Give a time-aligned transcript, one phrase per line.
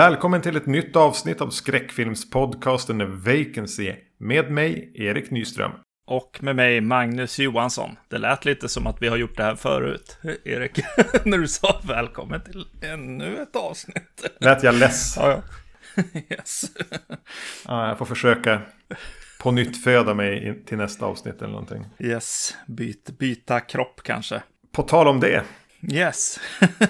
[0.00, 3.94] Välkommen till ett nytt avsnitt av skräckfilmspodcasten Vacancy.
[4.18, 5.70] Med mig, Erik Nyström.
[6.06, 7.90] Och med mig, Magnus Johansson.
[8.08, 10.80] Det lät lite som att vi har gjort det här förut, Erik.
[11.24, 14.26] när du sa välkommen till ännu ett avsnitt.
[14.40, 15.16] Lät jag less?
[15.16, 15.42] Ja,
[15.96, 16.02] ja.
[16.28, 16.62] yes.
[17.66, 18.62] ja, jag får försöka
[19.42, 21.86] på nytt föda mig till nästa avsnitt eller någonting.
[21.98, 24.42] Yes, Byt, byta kropp kanske.
[24.72, 25.44] På tal om det.
[25.82, 26.40] Yes,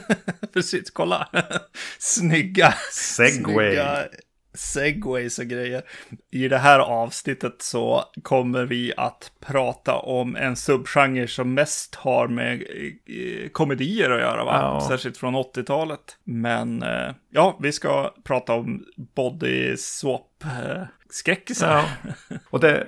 [0.53, 1.29] precis, kolla.
[1.99, 2.75] Snygga.
[2.91, 3.75] Segway.
[3.75, 4.09] Snygga
[4.55, 5.83] segways och grejer.
[6.31, 12.29] I det här avsnittet så kommer vi att prata om en subgenre som mest har
[12.29, 14.59] med eh, komedier att göra, va?
[14.63, 14.87] Ja.
[14.89, 16.01] Särskilt från 80-talet.
[16.25, 18.85] Men eh, ja, vi ska prata om
[19.15, 21.85] body swap eh, skräckisar.
[22.29, 22.37] Ja.
[22.51, 22.87] Och det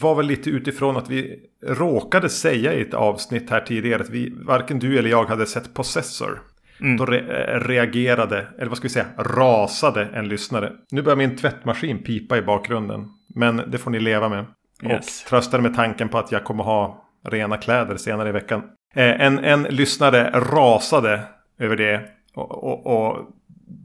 [0.00, 4.32] var väl lite utifrån att vi råkade säga i ett avsnitt här tidigare att vi,
[4.36, 6.42] varken du eller jag hade sett Possessor.
[6.80, 6.96] Mm.
[6.96, 10.72] Då re reagerade, eller vad ska vi säga, rasade en lyssnare.
[10.90, 13.08] Nu börjar min tvättmaskin pipa i bakgrunden.
[13.34, 14.44] Men det får ni leva med.
[14.82, 15.22] Yes.
[15.22, 18.62] Och tröstade med tanken på att jag kommer ha rena kläder senare i veckan.
[18.94, 21.20] Eh, en, en lyssnare rasade
[21.58, 22.02] över det.
[22.34, 23.26] Och, och, och,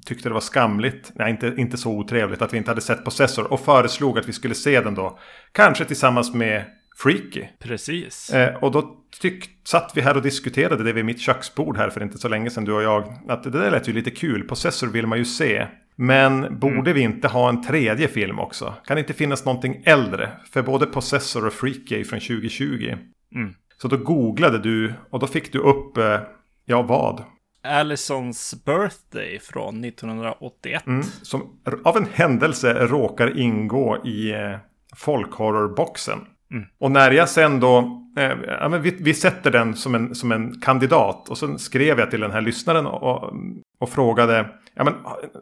[0.06, 3.54] tyckte det var skamligt, nej inte, inte så otrevligt, att vi inte hade sett Possessor.
[3.54, 5.20] Och föreslog att vi skulle se den då.
[5.52, 6.66] Kanske tillsammans med
[6.98, 7.46] Freaky.
[7.60, 8.30] Precis.
[8.30, 12.04] Eh, och då tyck, satt vi här och diskuterade det vid mitt köksbord här för
[12.04, 13.14] inte så länge sedan du och jag.
[13.28, 14.44] Att det där lät ju lite kul.
[14.44, 15.68] Possessor vill man ju se.
[15.96, 16.94] Men borde mm.
[16.94, 18.74] vi inte ha en tredje film också?
[18.86, 20.32] Kan det inte finnas någonting äldre?
[20.52, 22.98] För både Possessor och Freaky är från 2020.
[23.36, 23.54] Mm.
[23.82, 26.20] Så då googlade du och då fick du upp, eh,
[26.66, 27.24] ja vad?
[27.64, 30.88] Allisons birthday från 1981.
[30.88, 34.58] Mm, som av en händelse råkar ingå i eh,
[34.96, 36.20] folkhorrorboxen.
[36.52, 36.66] Mm.
[36.80, 40.32] Och när jag sen då, eh, ja, men vi, vi, sätter den som en, som
[40.32, 41.30] en kandidat.
[41.30, 43.34] Och sen skrev jag till den här lyssnaren och,
[43.80, 44.94] och frågade, ja, men,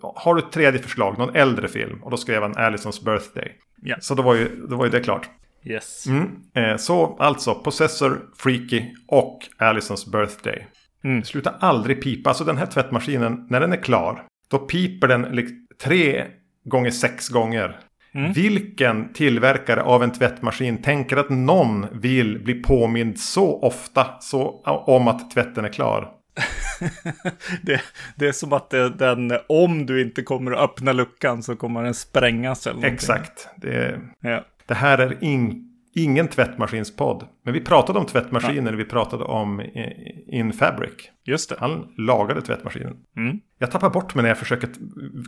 [0.01, 2.03] har du ett tredje förslag, någon äldre film?
[2.03, 3.51] Och då skrev han Allisons birthday.
[3.85, 3.99] Yeah.
[3.99, 5.29] Så då var, ju, då var ju det klart.
[5.63, 6.07] Yes.
[6.07, 6.27] Mm.
[6.53, 10.67] Eh, så alltså, Possessor, Freaky och Allisons birthday.
[11.03, 11.23] Mm.
[11.23, 12.29] Sluta aldrig pipa.
[12.29, 15.47] Alltså den här tvättmaskinen, när den är klar, då piper den
[15.83, 16.25] tre
[16.63, 17.79] gånger sex gånger.
[18.13, 18.33] Mm.
[18.33, 25.07] Vilken tillverkare av en tvättmaskin tänker att någon vill bli påmind så ofta så, om
[25.07, 26.11] att tvätten är klar?
[27.61, 27.81] det,
[28.15, 31.83] det, är som att det, den, om du inte kommer att öppna luckan så kommer
[31.83, 32.93] den sprängas eller någonting.
[32.93, 33.47] Exakt.
[33.55, 34.45] Det, ja.
[34.65, 37.23] det här är inte ingen tvättmaskinspodd.
[37.45, 38.77] Men vi pratade om tvättmaskiner, ja.
[38.77, 39.61] vi pratade om
[40.27, 40.93] In Fabric.
[41.25, 41.55] Just det.
[41.59, 42.97] Han lagade tvättmaskinen.
[43.17, 43.39] Mm.
[43.59, 44.69] Jag tappar bort mig när jag försöker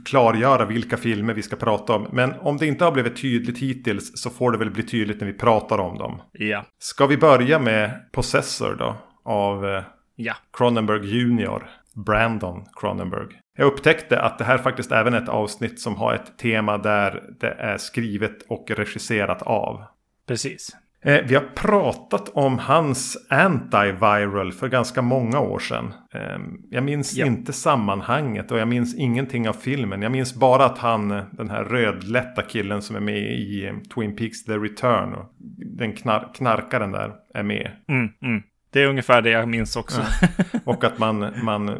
[0.05, 2.07] klargöra vilka filmer vi ska prata om.
[2.11, 5.27] Men om det inte har blivit tydligt hittills så får det väl bli tydligt när
[5.27, 6.21] vi pratar om dem.
[6.31, 6.65] Ja.
[6.79, 8.95] Ska vi börja med Possessor då?
[9.23, 9.83] Av eh,
[10.15, 10.33] ja.
[10.57, 11.69] Cronenberg Jr.
[12.05, 13.27] Brandon Cronenberg.
[13.57, 17.23] Jag upptäckte att det här faktiskt även är ett avsnitt som har ett tema där
[17.39, 19.83] det är skrivet och regisserat av.
[20.31, 20.75] Precis.
[21.03, 25.93] Eh, vi har pratat om hans antiviral för ganska många år sedan.
[26.13, 27.25] Eh, jag minns ja.
[27.25, 30.01] inte sammanhanget och jag minns ingenting av filmen.
[30.01, 34.15] Jag minns bara att han, den här rödlätta killen som är med i eh, Twin
[34.15, 35.13] Peaks The Return.
[35.13, 35.33] Och
[35.77, 37.71] den knar knarkaren där är med.
[37.89, 38.43] Mm, mm.
[38.73, 40.01] Det är ungefär det jag minns också.
[40.21, 40.59] Ja.
[40.63, 41.77] Och att man, man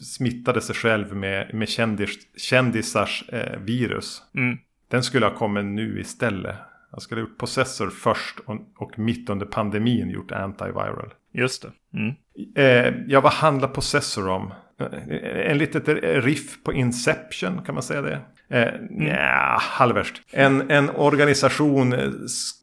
[0.00, 4.22] smittade sig själv med, med kändis, kändisars eh, virus.
[4.34, 4.58] Mm.
[4.90, 6.56] Den skulle ha kommit nu istället.
[7.00, 11.14] Han skulle ha gjort Possessor först och, och mitt under pandemin gjort Antiviral.
[11.32, 11.98] Just det.
[11.98, 12.14] Mm.
[12.56, 14.52] Eh, ja, vad handlar Possessor om?
[14.80, 15.88] Eh, en litet
[16.24, 18.18] riff på Inception, kan man säga det?
[18.48, 19.06] Eh, mm.
[19.06, 20.22] Ja, halvvärst.
[20.32, 21.94] En, en organisation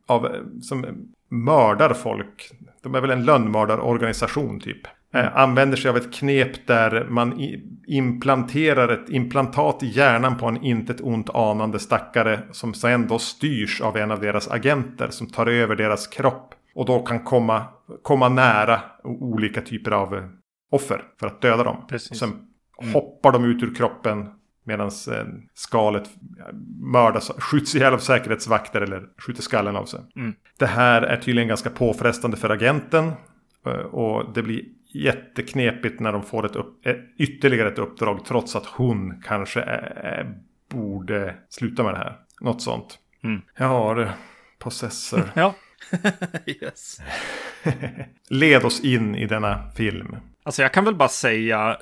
[0.07, 0.85] av, som
[1.29, 2.51] mördar folk.
[2.83, 4.81] De är väl en lönnmördarorganisation typ.
[5.19, 5.33] Mm.
[5.35, 7.39] använder sig av ett knep där man
[7.87, 13.81] implanterar ett implantat i hjärnan på en intet ont anande stackare som sen då styrs
[13.81, 17.65] av en av deras agenter som tar över deras kropp och då kan komma,
[18.03, 20.23] komma nära olika typer av eh,
[20.71, 21.85] offer för att döda dem.
[21.89, 22.11] Precis.
[22.11, 22.29] Och sen
[22.81, 22.93] mm.
[22.93, 24.29] hoppar de ut ur kroppen
[24.63, 26.09] medan eh, skalet
[26.93, 29.99] mördas, skjuts ihjäl av säkerhetsvakter eller skjuter skallen av sig.
[30.15, 30.33] Mm.
[30.59, 33.11] Det här är tydligen ganska påfrestande för agenten.
[33.91, 34.61] Och det blir
[34.93, 36.87] jätteknepigt när de får ett upp,
[37.17, 40.37] ytterligare ett uppdrag trots att hon kanske är,
[40.69, 42.17] borde sluta med det här.
[42.41, 42.99] Något sånt.
[43.23, 43.41] Mm.
[43.57, 44.13] Ja, det,
[44.59, 45.31] Possessor.
[45.35, 45.53] ja.
[46.45, 46.97] yes.
[48.29, 50.15] Led oss in i denna film.
[50.43, 51.77] Alltså jag kan väl bara säga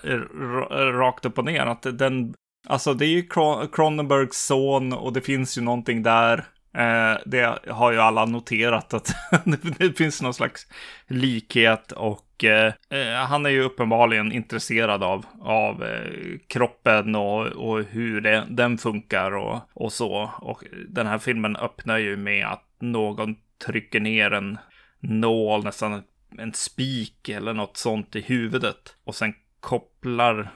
[0.72, 2.34] rakt upp och ner att den,
[2.68, 3.28] alltså det är ju
[3.72, 6.46] Cronenbergs son och det finns ju någonting där
[6.76, 9.16] Eh, det har ju alla noterat att
[9.78, 10.68] det finns någon slags
[11.08, 17.84] likhet och eh, eh, han är ju uppenbarligen intresserad av, av eh, kroppen och, och
[17.84, 20.32] hur det, den funkar och, och så.
[20.42, 23.36] Och den här filmen öppnar ju med att någon
[23.66, 24.58] trycker ner en
[25.00, 26.04] nål, nästan
[26.38, 30.52] en spik eller något sånt i huvudet och sen kopplar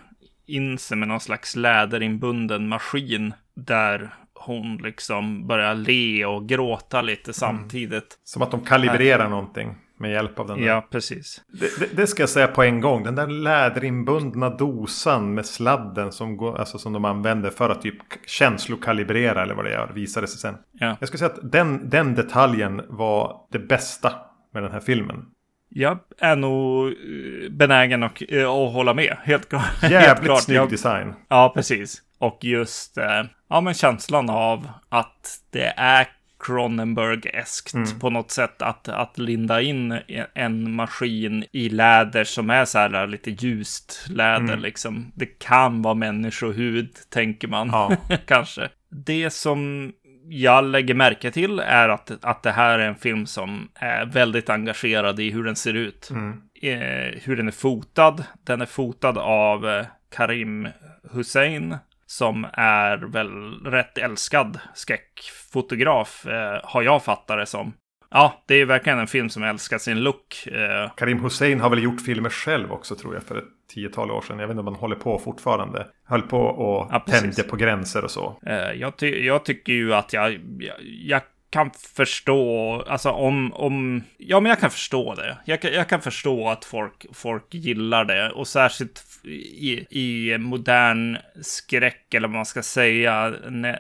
[0.46, 7.30] in sig med någon slags läderinbunden maskin där hon liksom börjar le och gråta lite
[7.30, 7.34] mm.
[7.34, 7.92] samtidigt.
[7.92, 8.20] Mm.
[8.24, 9.30] Som att de kalibrerar Här.
[9.30, 10.68] någonting med hjälp av den där.
[10.68, 11.42] Ja, precis.
[11.48, 13.04] Det, det, det, ska jag säga på en gång.
[13.04, 17.98] Den där läderinbundna dosan med sladden som, går, alltså som de använder för att typ
[18.26, 20.56] känslokalibrera eller vad det är visade sig sen.
[20.72, 20.98] Ja.
[21.00, 24.14] Jag ska säga att den, den detaljen var det bästa
[24.54, 25.26] med den här filmen.
[25.70, 29.18] Jag är nog eh, benägen att, eh, att hålla med.
[29.24, 30.44] Helt, Jävligt helt klart.
[30.44, 31.14] snygg jag, design.
[31.28, 32.02] Ja, precis.
[32.18, 36.08] Och just eh, ja, men känslan av att det är
[36.40, 38.00] Cronenberg-eskt mm.
[38.00, 40.00] på något sätt att, att linda in
[40.34, 44.60] en maskin i läder som är så här lite ljust läder mm.
[44.60, 45.12] liksom.
[45.16, 47.98] Det kan vara människohud, tänker man ja.
[48.26, 48.70] kanske.
[48.90, 49.92] Det som
[50.30, 54.50] jag lägger märke till är att, att det här är en film som är väldigt
[54.50, 56.10] engagerad i hur den ser ut.
[56.10, 56.42] Mm.
[56.62, 58.24] Eh, hur den är fotad.
[58.44, 59.86] Den är fotad av eh,
[60.16, 60.68] Karim
[61.14, 67.74] Hussein som är väl rätt älskad skräckfotograf, eh, har jag fattat det som.
[68.12, 70.48] Ja, det är verkligen en film som älskar sin look.
[70.48, 70.92] Eh.
[70.98, 74.40] Karim Hussein har väl gjort filmer själv också tror jag för ett tiotal år sedan.
[74.40, 75.88] Jag vet inte om han håller på fortfarande.
[76.06, 78.40] Höll på och ja, tände på gränser och så.
[78.46, 84.04] Eh, jag, ty jag, tycker ju att jag, jag, jag kan förstå, alltså om, om,
[84.18, 85.38] ja men jag kan förstå det.
[85.46, 92.14] Jag, jag kan förstå att folk, folk gillar det och särskilt i, i modern skräck
[92.14, 93.34] eller vad man ska säga,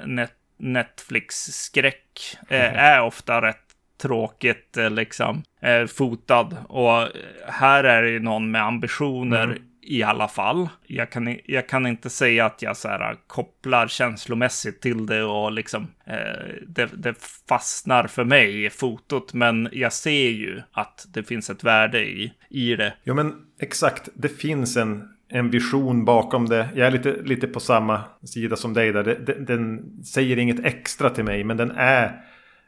[0.05, 2.75] net, Netflix-skräck mm.
[2.75, 3.57] är ofta rätt
[4.01, 5.43] tråkigt eh, liksom
[5.87, 7.07] fotad och
[7.47, 10.69] här är det ju någon med ambitioner mm i alla fall.
[10.87, 15.23] Jag kan, jag kan inte säga att jag så här, äh, kopplar känslomässigt till det
[15.23, 17.13] och liksom eh, det, det,
[17.49, 19.33] fastnar för mig i fotot.
[19.33, 22.93] Men jag ser ju att det finns ett värde i, i det.
[23.03, 24.09] Ja, men exakt.
[24.13, 26.69] Det finns en, en vision bakom det.
[26.75, 29.03] Jag är lite, lite på samma sida som dig där.
[29.03, 32.21] Det, det, den säger inget extra till mig, men den är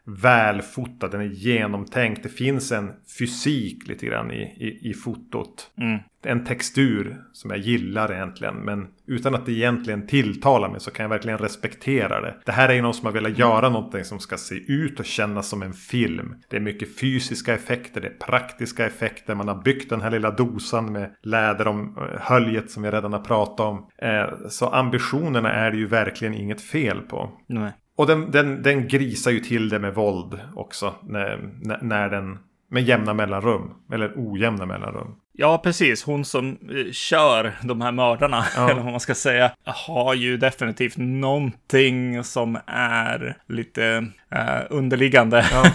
[0.05, 2.23] välfotad, den är genomtänkt.
[2.23, 5.71] Det finns en fysik lite grann i, i, i fotot.
[5.77, 5.99] Mm.
[6.23, 8.55] En textur som jag gillar egentligen.
[8.55, 12.35] Men utan att det egentligen tilltalar mig så kan jag verkligen respektera det.
[12.45, 15.05] Det här är ju någon som har velat göra någonting som ska se ut och
[15.05, 16.35] kännas som en film.
[16.49, 19.35] Det är mycket fysiska effekter, det är praktiska effekter.
[19.35, 23.13] Man har byggt den här lilla dosan med läder om eh, höljet som vi redan
[23.13, 23.89] har pratat om.
[23.97, 27.31] Eh, så ambitionerna är det ju verkligen inget fel på.
[27.47, 27.71] Nej.
[28.01, 30.95] Och den, den, den grisar ju till det med våld också.
[31.01, 31.39] När,
[31.81, 32.37] när den
[32.69, 33.73] med jämna mellanrum.
[33.93, 35.15] Eller ojämna mellanrum.
[35.33, 36.03] Ja, precis.
[36.03, 38.69] Hon som eh, kör de här mördarna, ja.
[38.69, 45.65] eller vad man ska säga, har ju definitivt någonting som är lite eh, underliggande ja,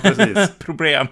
[0.58, 1.06] problem.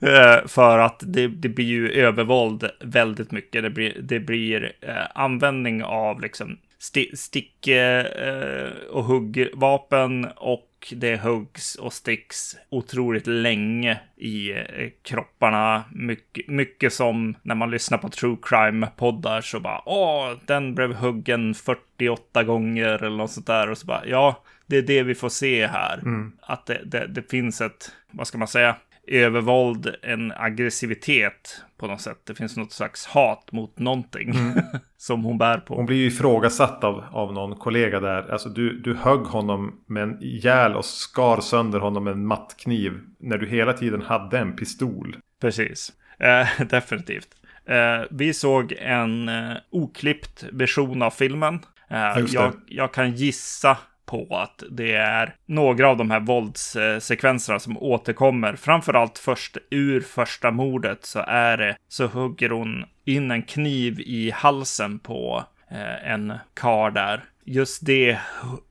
[0.00, 3.62] eh, för att det, det, blir ju övervåld väldigt mycket.
[3.62, 11.16] Det blir, det blir eh, användning av liksom sti stick eh, och huggvapen och det
[11.16, 15.84] huggs och sticks otroligt länge i eh, kropparna.
[15.92, 21.54] Mycket, mycket som när man lyssnar på true crime-poddar så bara åh, den blev huggen
[21.54, 25.28] 48 gånger eller något sånt där och så bara ja, det är det vi får
[25.28, 25.98] se här.
[25.98, 26.32] Mm.
[26.40, 28.76] Att det, det, det finns ett, vad ska man säga,
[29.10, 32.18] övervåld, en aggressivitet på något sätt.
[32.26, 34.54] Det finns något slags hat mot någonting mm.
[34.96, 35.76] som hon bär på.
[35.76, 38.32] Hon blir ju ifrågasatt av, av någon kollega där.
[38.32, 43.00] Alltså du, du högg honom med en ihjäl och skar sönder honom med en mattkniv
[43.20, 45.16] när du hela tiden hade en pistol.
[45.40, 47.28] Precis, eh, definitivt.
[47.66, 51.60] Eh, vi såg en eh, oklippt version av filmen.
[51.90, 53.78] Eh, jag, jag kan gissa
[54.10, 58.56] på att det är några av de här våldssekvenserna som återkommer.
[58.56, 64.30] Framförallt först ur första mordet så är det så hugger hon in en kniv i
[64.30, 67.24] halsen på eh, en kar där.
[67.44, 68.18] Just det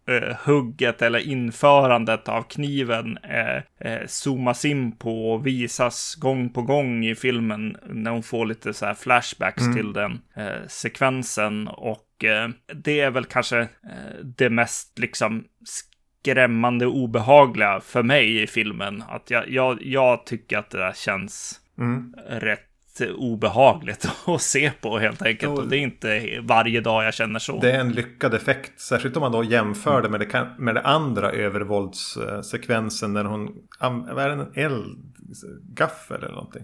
[0.10, 6.62] uh, hugget eller införandet av kniven uh, uh, zoomas in på och visas gång på
[6.62, 9.76] gång i filmen när hon får lite så här flashbacks mm.
[9.76, 10.20] till den
[10.68, 18.04] sekvensen och Eh, det är väl kanske eh, det mest liksom skrämmande och obehagliga för
[18.04, 19.04] mig i filmen.
[19.10, 22.16] Att jag, jag, jag tycker att det där känns mm.
[22.28, 22.69] rätt
[23.02, 25.60] obehagligt att se på helt enkelt.
[25.60, 27.60] Och det är inte varje dag jag känner så.
[27.60, 28.80] Det är en lyckad effekt.
[28.80, 33.56] Särskilt om man då jämför det med det, med det andra övervåldssekvensen när hon...
[33.80, 34.34] Vad är det?
[34.34, 36.64] En eldgaffel eller någonting?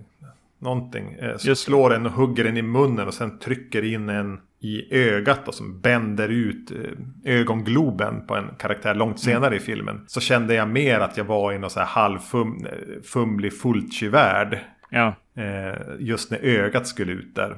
[0.60, 1.14] Någonting.
[1.14, 4.96] Eh, så slår en och hugger den i munnen och sen trycker in en i
[4.96, 9.36] ögat och som bänder ut eh, ögongloben på en karaktär långt mm.
[9.36, 9.58] senare mm.
[9.58, 10.04] i filmen.
[10.08, 14.60] Så kände jag mer att jag var i någon så här halvfumlig Fulci-värld.
[14.90, 15.16] Ja.
[15.36, 17.58] Eh, just när ögat skulle ut där.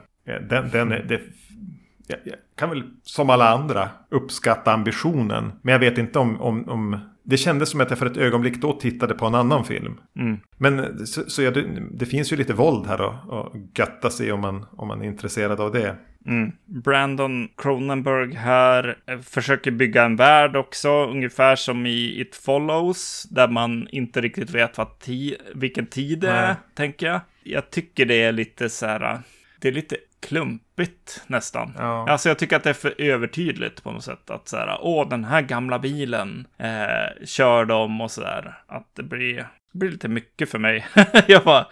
[0.50, 1.22] Den, den, det,
[2.08, 5.52] jag, jag kan väl som alla andra uppskatta ambitionen.
[5.62, 8.62] Men jag vet inte om, om, om det kändes som att jag för ett ögonblick
[8.62, 10.00] då tittade på en annan film.
[10.20, 10.38] Mm.
[10.58, 14.32] Men så, så ja, det, det, finns ju lite våld här och, och götta sig
[14.32, 15.96] om man, om man är intresserad av det.
[16.28, 16.52] Mm.
[16.66, 23.48] Brandon Cronenberg här eh, försöker bygga en värld också, ungefär som i It Follows, där
[23.48, 27.20] man inte riktigt vet vad ti vilken tid det är, tänker jag.
[27.44, 29.20] Jag tycker det är lite så här,
[29.60, 31.74] det är lite klumpigt nästan.
[31.78, 32.10] Ja.
[32.10, 34.30] Alltså jag tycker att det är för övertydligt på något sätt.
[34.30, 38.62] Att så här, åh den här gamla bilen eh, kör de och så där.
[38.68, 39.36] Att det blir,
[39.72, 40.88] det blir lite mycket för mig.
[41.28, 41.68] jag bara,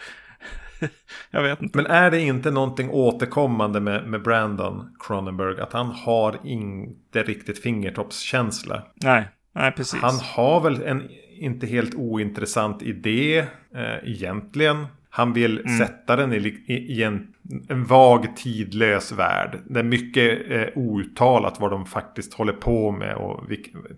[1.32, 1.78] jag vet inte.
[1.78, 5.62] Men är det inte någonting återkommande med, med Brandon Cronenberg?
[5.62, 8.84] Att han har inte riktigt fingertoppskänsla.
[8.96, 10.02] Nej, nej precis.
[10.02, 11.04] Han har väl en
[11.38, 13.38] inte helt ointressant idé
[13.76, 14.88] eh, egentligen.
[15.10, 15.78] Han vill mm.
[15.78, 16.38] sätta den i,
[16.68, 17.28] i, en,
[17.70, 19.60] en, vag tidlös värld.
[19.70, 23.16] Det är mycket eh, outtalat vad de faktiskt håller på med.
[23.16, 23.44] Och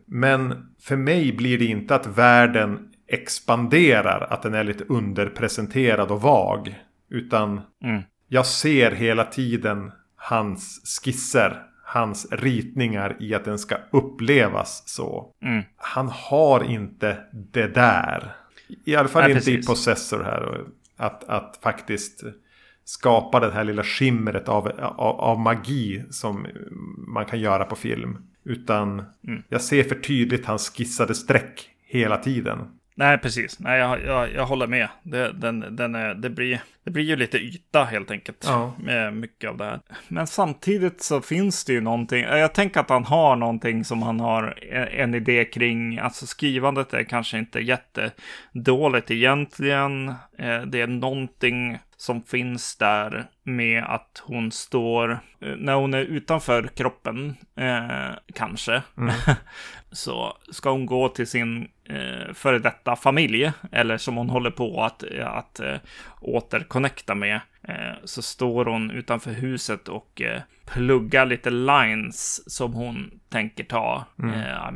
[0.05, 4.27] men för mig blir det inte att världen expanderar.
[4.29, 6.83] Att den är lite underpresenterad och vag.
[7.09, 8.01] Utan mm.
[8.27, 11.63] jag ser hela tiden hans skisser.
[11.89, 15.31] Hans ritningar i att den ska upplevas så.
[15.41, 15.63] Mm.
[15.77, 18.35] Han har inte det där.
[18.85, 19.65] I alla fall Nej, inte precis.
[19.65, 20.61] i Possessor här.
[20.97, 22.23] Att, att faktiskt
[22.87, 26.47] skapa det här lilla skimret av, av, av, magi som
[27.07, 28.17] man kan göra på film.
[28.43, 29.43] Utan mm.
[29.49, 32.59] jag ser för tydligt hans skissade streck hela tiden.
[32.97, 33.59] Nej, precis.
[33.59, 34.87] Nej, jag, jag, jag håller med.
[35.03, 38.43] Det, den, den är, det, blir, det blir ju lite yta helt enkelt.
[38.47, 38.73] Ja.
[38.79, 39.79] Med mycket av det här.
[40.07, 42.21] Men samtidigt så finns det ju någonting.
[42.23, 44.59] Jag tänker att han har någonting som han har
[44.91, 45.99] en idé kring.
[45.99, 50.09] Alltså skrivandet är kanske inte jättedåligt egentligen.
[50.37, 56.01] Eh, det är någonting som finns där med att hon står, eh, när hon är
[56.01, 59.13] utanför kroppen, eh, kanske, mm.
[59.91, 64.83] så ska hon gå till sin eh, före detta familj, eller som hon håller på
[64.83, 65.77] att, att eh,
[66.21, 73.19] återconnecta med, eh, så står hon utanför huset och eh, pluggar lite lines som hon
[73.29, 74.05] tänker ta.
[74.19, 74.33] Mm.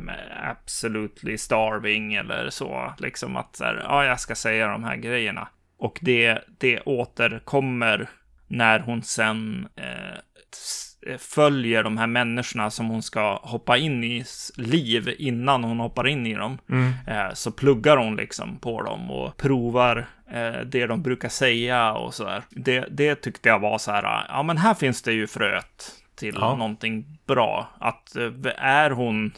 [0.08, 0.14] Eh,
[0.50, 5.48] absolutely starving eller så, liksom att så här, ja, jag ska säga de här grejerna.
[5.82, 8.08] Och det, det återkommer
[8.48, 14.24] när hon sen eh, följer de här människorna som hon ska hoppa in i
[14.56, 16.58] liv innan hon hoppar in i dem.
[16.68, 16.92] Mm.
[17.06, 22.14] Eh, så pluggar hon liksom på dem och provar eh, det de brukar säga och
[22.14, 22.42] så där.
[22.50, 26.36] Det, det tyckte jag var så här, ja men här finns det ju fröet till
[26.40, 26.56] ja.
[26.56, 27.68] någonting bra.
[27.78, 29.32] Att eh, är hon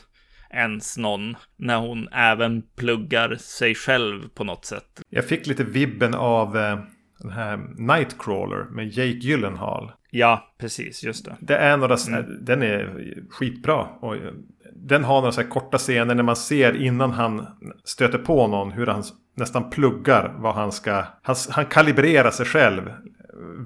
[0.55, 5.03] ens någon när hon även pluggar sig själv på något sätt.
[5.11, 6.79] Jag fick lite vibben av eh,
[7.19, 9.93] den här Nightcrawler med Jake Gyllenhaal.
[10.11, 11.37] Ja, precis, just det.
[11.41, 12.45] Det är några, mm.
[12.45, 13.87] Den är skitbra.
[14.01, 14.33] Och eh,
[14.73, 17.47] den har några så här korta scener när man ser innan han
[17.85, 19.05] stöter på någon hur han
[19.37, 21.05] nästan pluggar vad han ska...
[21.23, 22.93] Han, han kalibrerar sig själv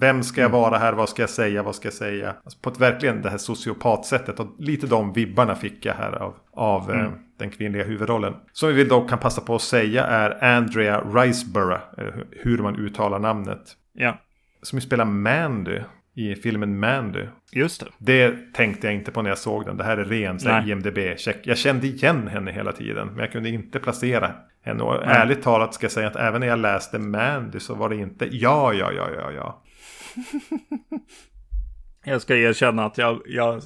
[0.01, 0.61] vem ska jag mm.
[0.61, 0.93] vara här?
[0.93, 1.63] Vad ska jag säga?
[1.63, 2.35] Vad ska jag säga?
[2.45, 4.41] Alltså på ett verkligen det här sociopatsättet.
[4.41, 7.07] Och lite de vibbarna fick jag här av, av eh, mm.
[7.07, 8.35] eh, den kvinnliga huvudrollen.
[8.53, 11.81] Som vi då kan passa på att säga är Andrea Riceborough.
[12.31, 13.77] Hur man uttalar namnet.
[13.93, 14.19] Ja.
[14.63, 15.81] Som ju spelar Mandy
[16.15, 17.27] i filmen Mandy.
[17.53, 17.87] Just det.
[17.99, 19.77] Det tänkte jag inte på när jag såg den.
[19.77, 21.39] Det här är ren IMDB-check.
[21.43, 23.07] Jag kände igen henne hela tiden.
[23.09, 24.83] Men jag kunde inte placera henne.
[24.83, 25.17] Och Nej.
[25.17, 28.29] ärligt talat ska jag säga att även när jag läste Mandy så var det inte
[28.37, 29.63] ja, ja, ja, ja, ja.
[32.05, 33.63] jag ska erkänna att jag, jag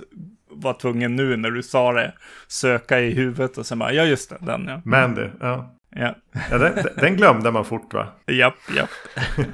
[0.48, 2.14] var tvungen nu när du sa det
[2.48, 4.82] söka i huvudet och sen bara, ja just det, den ja.
[4.84, 5.78] Mandy, ja.
[5.96, 6.14] Ja.
[6.50, 8.08] ja den, den glömde man fort va?
[8.26, 8.90] Japp, japp.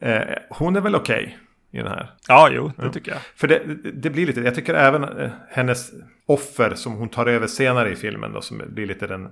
[0.00, 2.10] Eh, hon är väl okej okay i den här?
[2.28, 2.92] Ja, jo, det ja.
[2.92, 3.20] tycker jag.
[3.36, 3.62] För det,
[3.94, 5.90] det, blir lite, jag tycker även eh, hennes
[6.26, 9.28] offer som hon tar över senare i filmen då, som blir lite den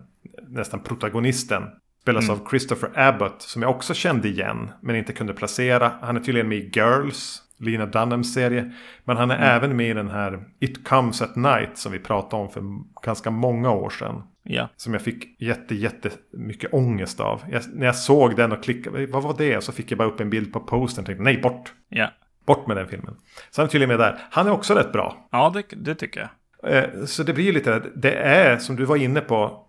[0.49, 1.63] nästan protagonisten.
[2.11, 2.41] Spelas mm.
[2.41, 5.93] av Christopher Abbott som jag också kände igen men inte kunde placera.
[6.01, 7.43] Han är tydligen med i Girls.
[7.61, 8.73] Lina Dunhams serie.
[9.05, 9.49] Men han är mm.
[9.49, 12.63] även med i den här It Comes At Night som vi pratade om för
[13.03, 14.23] ganska många år sedan.
[14.43, 14.69] Ja.
[14.77, 17.43] Som jag fick jätte, jätte mycket ångest av.
[17.51, 19.65] Jag, när jag såg den och klickade, vad var det?
[19.65, 21.73] Så fick jag bara upp en bild på postern och tänkte nej bort.
[21.89, 22.09] Ja.
[22.47, 23.17] Bort med den filmen.
[23.51, 24.19] Så han är tydligen med där.
[24.31, 25.29] Han är också rätt bra.
[25.33, 26.29] Ja, det, det tycker jag.
[26.67, 29.67] Eh, så det blir lite, det är som du var inne på,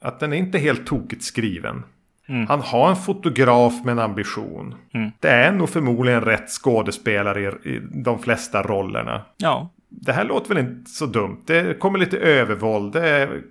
[0.00, 1.82] att den är inte helt tokigt skriven.
[2.28, 2.46] Mm.
[2.46, 4.74] Han har en fotograf med en ambition.
[4.94, 5.10] Mm.
[5.20, 9.22] Det är nog förmodligen rätt skådespelare i, i de flesta rollerna.
[9.36, 9.70] Ja.
[9.88, 11.42] Det här låter väl inte så dumt.
[11.46, 12.92] Det kommer lite övervåld.
[12.92, 13.42] Det är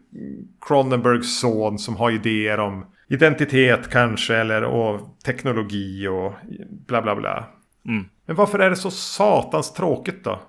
[0.62, 4.36] Cronenbergs son som har idéer om identitet kanske.
[4.36, 6.34] Eller och teknologi och
[6.88, 7.46] bla bla bla.
[7.88, 8.06] Mm.
[8.26, 10.40] Men varför är det så satans tråkigt då?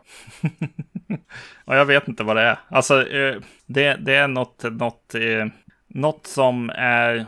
[1.67, 2.59] ja, jag vet inte vad det är.
[2.69, 5.47] Alltså, eh, det, det är något, något, eh,
[5.89, 7.27] något som är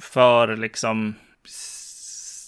[0.00, 1.14] för liksom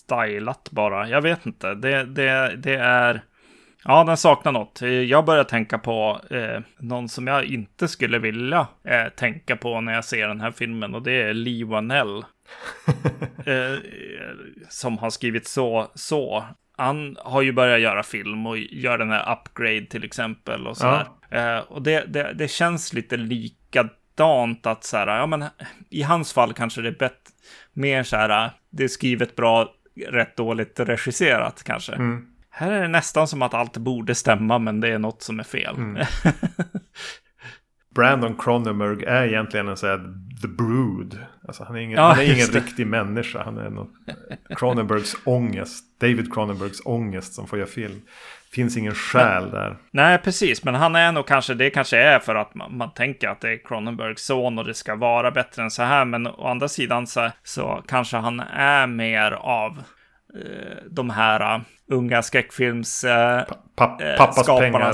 [0.07, 1.09] stylat bara.
[1.09, 1.75] Jag vet inte.
[1.75, 3.23] Det, det, det är...
[3.85, 4.81] Ja, den saknar något.
[5.09, 9.95] Jag börjar tänka på eh, någon som jag inte skulle vilja eh, tänka på när
[9.95, 10.95] jag ser den här filmen.
[10.95, 12.17] Och det är Lee Wanell.
[13.47, 13.79] eh,
[14.69, 16.45] som har skrivit så, så.
[16.77, 20.67] Han har ju börjat göra film och gör den här Upgrade till exempel.
[20.67, 21.07] Och sådär.
[21.31, 21.37] Ja.
[21.37, 25.45] Eh, och det, det, det känns lite likadant att så här, ja men
[25.91, 27.33] i hans fall kanske det är bättre
[27.73, 29.75] mer så här, det är skrivet bra,
[30.09, 31.93] rätt dåligt regisserat kanske.
[31.93, 32.27] Mm.
[32.51, 35.45] Här är det nästan som att allt borde stämma, men det är något som är
[35.45, 35.77] fel.
[35.77, 36.07] Mm.
[37.95, 39.99] Brandon Cronenberg är egentligen en sån här
[40.43, 41.19] The Brood.
[41.47, 43.43] Alltså han är ingen, ja, han är ingen riktig människa.
[43.45, 43.89] Han är någon
[44.57, 45.85] Cronenbergs ångest.
[46.01, 48.01] David Cronenbergs ångest som får göra film
[48.53, 49.77] finns ingen själ där.
[49.91, 50.65] Nej, precis.
[50.65, 53.53] Men han är nog kanske, det kanske är för att man, man, tänker att det
[53.53, 56.05] är Cronenbergs son och det ska vara bättre än så här.
[56.05, 59.79] Men å andra sidan så, så kanske han är mer av
[60.35, 63.05] eh, de här uh, unga skräckfilms...
[63.05, 63.11] Uh,
[63.77, 64.93] pa pa pappas pengar.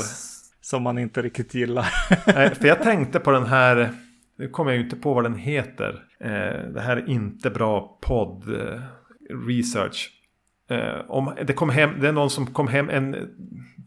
[0.60, 1.86] Som man inte riktigt gillar.
[2.34, 3.90] Nej, för jag tänkte på den här...
[4.38, 6.04] Nu kommer jag ju inte på vad den heter.
[6.20, 8.80] Eh, det här är inte bra podd eh,
[9.48, 10.10] research.
[10.70, 13.16] Eh, om det, kom hem, det är någon som kom hem, en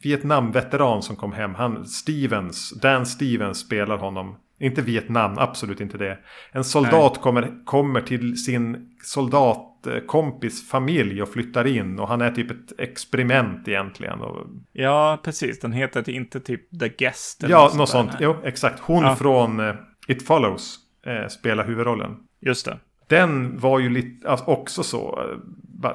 [0.04, 1.56] Vietnam-veteran som kom hem.
[1.56, 4.38] Han, Stevens, Dan Stevens spelar honom.
[4.60, 6.18] Inte Vietnam, absolut inte det.
[6.52, 12.00] En soldat kommer, kommer till sin soldatkompis familj och flyttar in.
[12.00, 14.22] Och han är typ ett experiment egentligen.
[14.22, 14.48] Och...
[14.72, 15.60] Ja, precis.
[15.60, 17.44] Den heter inte typ The Guest.
[17.48, 18.12] ja, något sånt.
[18.20, 18.80] Jo, exakt.
[18.80, 19.16] Hon ja.
[19.16, 19.76] från uh,
[20.08, 22.18] It Follows uh, spelar huvudrollen.
[22.40, 22.80] Just det.
[23.08, 25.26] Den var ju lite, alltså också så.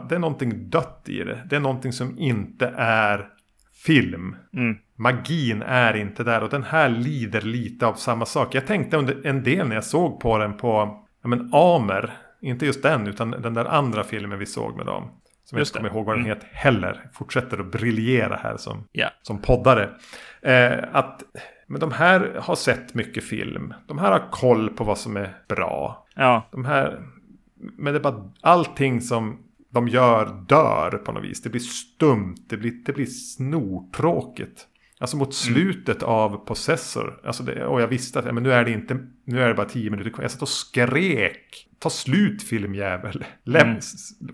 [0.08, 1.46] Det är någonting dött i det.
[1.50, 3.28] Det är någonting som inte är
[3.84, 4.36] film.
[4.52, 4.76] Mm.
[4.96, 8.54] Magin är inte där och den här lider lite av samma sak.
[8.54, 12.12] Jag tänkte under en del när jag såg på den på ja, men Amer.
[12.42, 15.10] Inte just den utan den där andra filmen vi såg med dem.
[15.44, 16.36] Som jag inte kommer ihåg vad den mm.
[16.36, 17.10] heter heller.
[17.12, 19.12] Fortsätter att briljera här som, yeah.
[19.22, 19.90] som poddare.
[20.42, 21.22] Eh, att
[21.70, 23.74] men de här har sett mycket film.
[23.86, 26.06] De här har koll på vad som är bra.
[26.14, 26.48] Ja.
[26.52, 27.02] De här,
[27.76, 31.42] men det är bara allting som de gör dör på något vis.
[31.42, 34.66] Det blir stumt, det blir, det blir snortråkigt.
[34.98, 35.32] Alltså mot mm.
[35.32, 36.14] slutet mm.
[36.14, 37.20] av Possessor.
[37.24, 39.68] Alltså det, och jag visste att men nu är det inte, nu är det bara
[39.68, 40.24] tio minuter kvar.
[40.24, 41.68] Jag satt och skrek.
[41.78, 43.24] Ta slut filmjävel.
[43.44, 43.80] Läm, mm.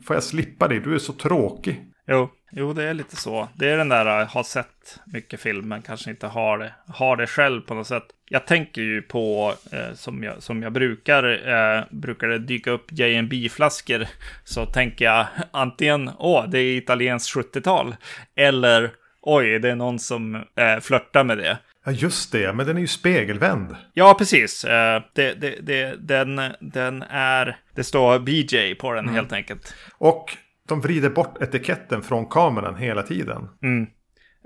[0.05, 0.81] Får jag slippa dig?
[0.81, 1.93] Du är så tråkig.
[2.07, 3.49] Jo, jo, det är lite så.
[3.55, 7.17] Det är den där, uh, har sett mycket film, men kanske inte har det, har
[7.17, 8.05] det själv på något sätt.
[8.29, 12.93] Jag tänker ju på, eh, som, jag, som jag brukar, eh, brukar det dyka upp
[12.93, 14.07] J&B-flaskor,
[14.45, 17.97] så tänker jag antingen, åh, det är italienskt 70-tal,
[18.35, 18.91] eller
[19.23, 21.59] oj, det är någon som eh, flörtar med det.
[21.85, 23.77] Ja, just det, men den är ju spegelvänd.
[23.95, 24.65] Ja, precis.
[24.65, 29.15] Eh, det, det, det, den, den är, det står BJ på den mm.
[29.15, 29.75] helt enkelt.
[29.99, 30.37] Och
[30.69, 33.49] de vrider bort etiketten från kameran hela tiden.
[33.63, 33.87] Mm.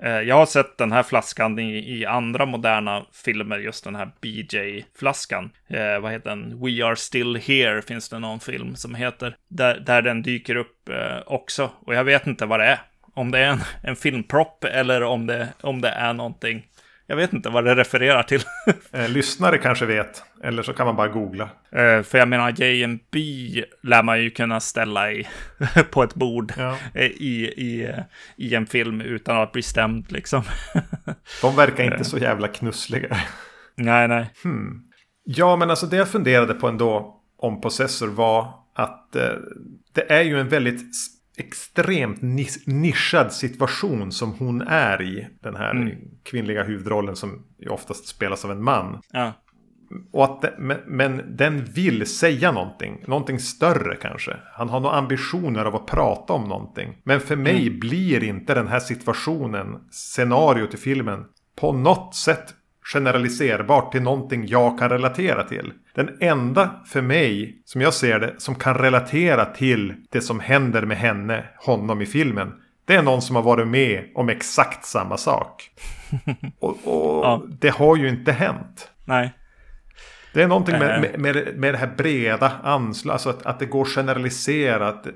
[0.03, 4.11] Eh, jag har sett den här flaskan i, i andra moderna filmer, just den här
[4.21, 5.49] BJ-flaskan.
[5.67, 6.59] Eh, vad heter den?
[6.65, 9.35] We Are Still Here finns det någon film som heter.
[9.47, 11.69] Där, där den dyker upp eh, också.
[11.85, 12.79] Och jag vet inte vad det är.
[13.13, 16.67] Om det är en, en filmpropp eller om det, om det är någonting
[17.11, 18.41] jag vet inte vad det refererar till.
[18.91, 20.23] eh, lyssnare kanske vet.
[20.43, 21.49] Eller så kan man bara googla.
[21.71, 23.15] Eh, för jag menar, JMB
[23.83, 25.27] lär man ju kunna ställa i,
[25.91, 26.77] på ett bord ja.
[26.93, 27.95] eh, i, i,
[28.35, 30.43] i en film utan att bli stämd liksom.
[31.41, 33.17] De verkar inte så jävla knussliga.
[33.75, 34.33] Nej, nej.
[34.43, 34.83] Hmm.
[35.23, 39.33] Ja, men alltså det jag funderade på ändå om Possessor var att eh,
[39.93, 40.95] det är ju en väldigt
[41.41, 42.21] extremt
[42.65, 45.27] nischad situation som hon är i.
[45.41, 45.97] Den här mm.
[46.23, 49.01] kvinnliga huvudrollen som oftast spelas av en man.
[49.11, 49.33] Ja.
[50.11, 53.03] och att det, men, men, den vill säga någonting.
[53.07, 54.37] Någonting större kanske.
[54.53, 56.97] Han har några ambitioner av att prata om någonting.
[57.03, 57.79] Men för mig mm.
[57.79, 61.25] blir inte den här situationen, scenariot i filmen,
[61.55, 62.53] på något sätt
[62.93, 65.73] generaliserbart till någonting jag kan relatera till.
[65.95, 70.81] Den enda för mig, som jag ser det, som kan relatera till det som händer
[70.85, 72.53] med henne, honom i filmen.
[72.85, 75.69] Det är någon som har varit med om exakt samma sak.
[76.59, 77.43] Och, och ja.
[77.59, 78.89] det har ju inte hänt.
[79.05, 79.33] Nej.
[80.33, 81.01] Det är någonting med, äh.
[81.01, 85.03] med, med, med det här breda anslaget, alltså att, att det går generaliserat.
[85.03, 85.11] Det,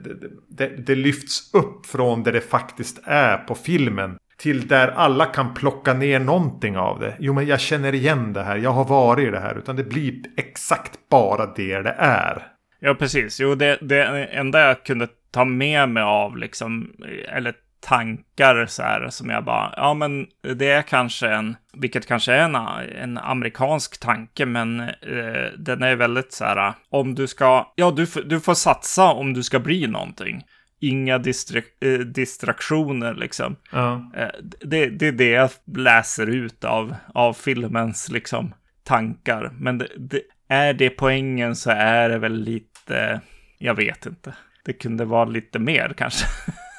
[0.50, 4.18] det, det, lyfts upp från det det faktiskt är på filmen.
[4.46, 7.16] Till där alla kan plocka ner någonting av det.
[7.20, 9.58] Jo men jag känner igen det här, jag har varit i det här.
[9.58, 12.48] Utan det blir exakt bara det det är.
[12.80, 16.92] Ja precis, jo det, det enda jag kunde ta med mig av liksom,
[17.30, 22.34] eller tankar så här som jag bara, ja men det är kanske en, vilket kanske
[22.34, 22.56] är en,
[23.02, 28.06] en amerikansk tanke, men eh, den är väldigt så här, om du ska, ja du,
[28.26, 30.44] du får satsa om du ska bli någonting.
[30.86, 33.56] Inga distra eh, distraktioner liksom.
[33.72, 34.12] Ja.
[34.16, 34.30] Eh,
[34.62, 39.52] det, det är det jag läser ut av, av filmens liksom tankar.
[39.60, 43.22] Men det, det, är det poängen så är det väl lite,
[43.58, 44.36] jag vet inte.
[44.66, 46.26] Det kunde vara lite mer kanske.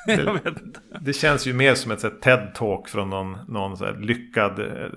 [0.06, 0.40] Det,
[1.00, 4.90] det, känns ju mer som ett TED-talk från någon, någon lyckad eh,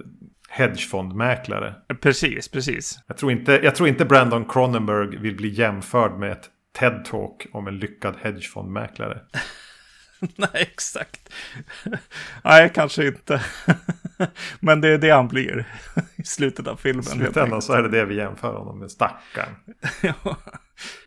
[0.50, 1.74] hedgefondmäklare.
[2.02, 3.00] Precis, precis.
[3.08, 7.68] Jag tror, inte, jag tror inte Brandon Cronenberg vill bli jämförd med ett TED-talk om
[7.68, 9.20] en lyckad hedgefondmäklare.
[10.36, 11.34] Nej, exakt.
[12.44, 13.42] Nej, kanske inte.
[14.60, 15.68] Men det är det han blir
[16.16, 17.04] i slutet av filmen.
[17.04, 19.56] I slutändan så är det det vi jämför honom med, stackaren.
[20.02, 20.38] ja.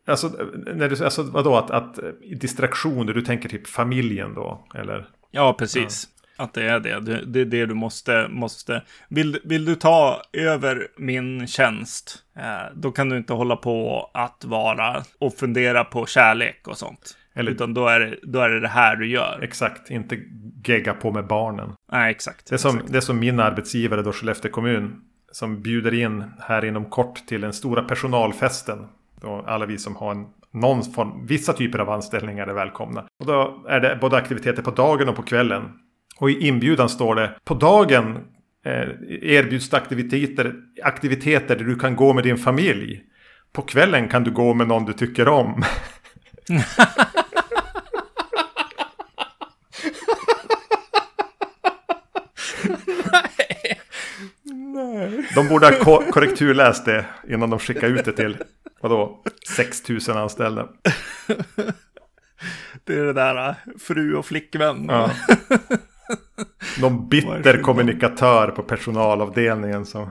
[0.07, 0.29] Alltså,
[0.75, 1.99] när du, alltså vadå, att, att
[2.41, 5.09] distraktioner, du tänker typ familjen då, eller?
[5.31, 6.09] Ja, precis.
[6.37, 7.01] Att det är det.
[7.01, 7.25] det.
[7.25, 8.83] Det är det du måste, måste.
[9.09, 14.45] Vill, vill du ta över min tjänst, eh, då kan du inte hålla på att
[14.45, 17.17] vara och fundera på kärlek och sånt.
[17.35, 19.39] Eller, Utan då är, det, då är det det här du gör.
[19.43, 20.19] Exakt, inte
[20.65, 21.73] gegga på med barnen.
[21.93, 22.47] Nej, exakt.
[22.49, 22.93] Det är som, exakt.
[22.93, 25.01] Det är som min arbetsgivare då, Skellefteå kommun.
[25.33, 28.87] Som bjuder in här inom kort till den stora personalfesten.
[29.21, 33.05] Då alla vi som har en, någon form, vissa typer av anställningar är välkomna.
[33.21, 35.63] Och då är det både aktiviteter på dagen och på kvällen.
[36.23, 38.17] Och i inbjudan står det på dagen
[38.67, 38.89] eh,
[39.23, 43.03] erbjuds aktiviteter, aktiviteter där du kan gå med din familj.
[43.53, 45.65] På kvällen kan du gå med någon du tycker om.
[55.35, 58.37] De borde ha ko korrekturläst det innan de skickar ut det till,
[58.81, 59.23] vadå,
[59.57, 60.69] 6000 anställda.
[62.85, 64.87] Det är det där äh, fru och flickvän.
[64.89, 65.11] Ja.
[66.81, 70.11] Någon bitter kommunikatör på personalavdelningen som...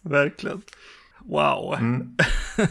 [0.00, 0.62] Verkligen.
[1.24, 1.74] Wow.
[1.78, 2.16] Mm.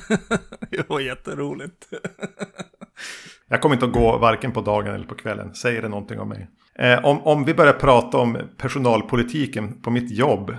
[0.69, 1.87] det var jätteroligt.
[3.47, 5.55] Jag kommer inte att gå varken på dagen eller på kvällen.
[5.55, 6.47] Säger det någonting om mig?
[6.79, 10.57] Eh, om, om vi börjar prata om personalpolitiken på mitt jobb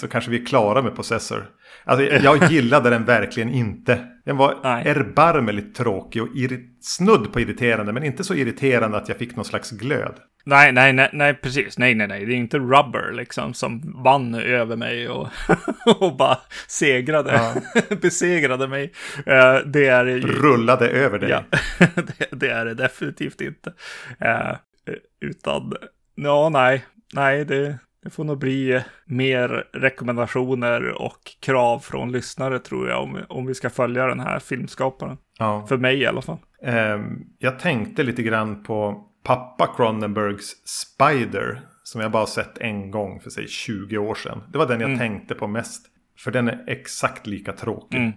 [0.00, 1.50] så kanske vi är klara med Possessor.
[1.84, 4.06] Alltså, jag gillade den verkligen inte.
[4.24, 4.88] Den var nej.
[4.88, 6.28] erbarmligt tråkig och
[6.80, 7.92] snudd på irriterande.
[7.92, 10.14] Men inte så irriterande att jag fick någon slags glöd.
[10.44, 11.78] Nej, nej, nej, nej, precis.
[11.78, 12.26] Nej, nej, nej.
[12.26, 15.28] Det är inte Rubber liksom som vann över mig och,
[16.00, 17.54] och bara segrade, ja.
[18.02, 18.92] besegrade mig.
[19.18, 20.20] Uh, det är ju...
[20.20, 21.30] Rullade över dig.
[21.30, 21.44] Ja,
[21.94, 23.72] det, det, är det definitivt inte.
[24.24, 24.56] Uh,
[25.20, 25.72] utan,
[26.14, 32.88] ja, nej, nej, det, det får nog bli mer rekommendationer och krav från lyssnare tror
[32.88, 35.16] jag om, om vi ska följa den här filmskaparen.
[35.38, 35.66] Ja.
[35.68, 36.38] För mig i alla fall.
[36.62, 41.60] Um, jag tänkte lite grann på pappa Cronenbergs Spider.
[41.82, 44.42] Som jag bara sett en gång för sig 20 år sedan.
[44.52, 44.98] Det var den jag mm.
[44.98, 45.86] tänkte på mest.
[46.18, 47.98] För den är exakt lika tråkig.
[47.98, 48.12] Mm.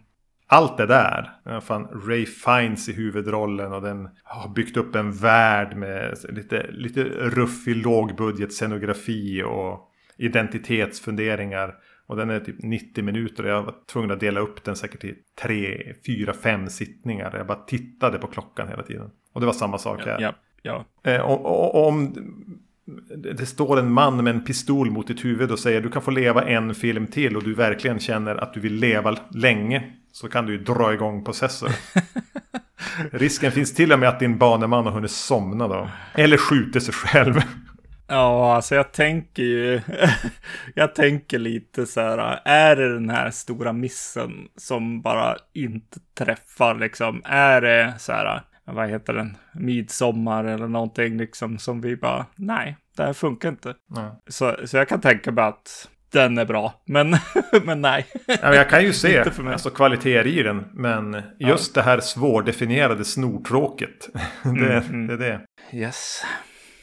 [0.53, 1.31] Allt det där.
[1.61, 7.03] Fan, Ray Fiennes i huvudrollen och den har byggt upp en värld med lite, lite
[7.03, 11.75] ruffig lågbudget scenografi och identitetsfunderingar.
[12.07, 15.03] Och den är typ 90 minuter och jag var tvungen att dela upp den säkert
[15.03, 17.33] i 3, 4, 5 sittningar.
[17.37, 19.09] Jag bara tittade på klockan hela tiden.
[19.33, 20.21] Och det var samma sak här.
[20.21, 20.85] Ja, ja.
[21.11, 22.15] Eh, och, och, om
[23.17, 26.11] det står en man med en pistol mot ditt huvud och säger du kan få
[26.11, 30.45] leva en film till och du verkligen känner att du vill leva länge så kan
[30.45, 31.69] du ju dra igång processor.
[33.11, 35.89] Risken finns till och med att din baneman har hunnit somna då.
[36.13, 37.41] Eller skjuter sig själv.
[38.07, 39.81] Ja, alltså jag tänker ju,
[40.75, 46.75] jag tänker lite så här, är det den här stora missen som bara inte träffar
[46.75, 47.21] liksom?
[47.25, 52.77] Är det så här, vad heter den, midsommar eller någonting liksom som vi bara, nej,
[52.97, 53.75] det här funkar inte.
[53.89, 54.11] Nej.
[54.27, 56.73] Så, så jag kan tänka mig att den är bra.
[56.85, 57.15] Men,
[57.63, 58.05] men nej.
[58.41, 60.65] Ja, jag kan ju se alltså, kvaliteter i den.
[60.73, 61.81] Men just ja.
[61.81, 64.09] det här svårdefinierade snortråket.
[64.43, 65.07] det, mm, mm.
[65.07, 65.41] det är det.
[65.77, 66.23] Yes.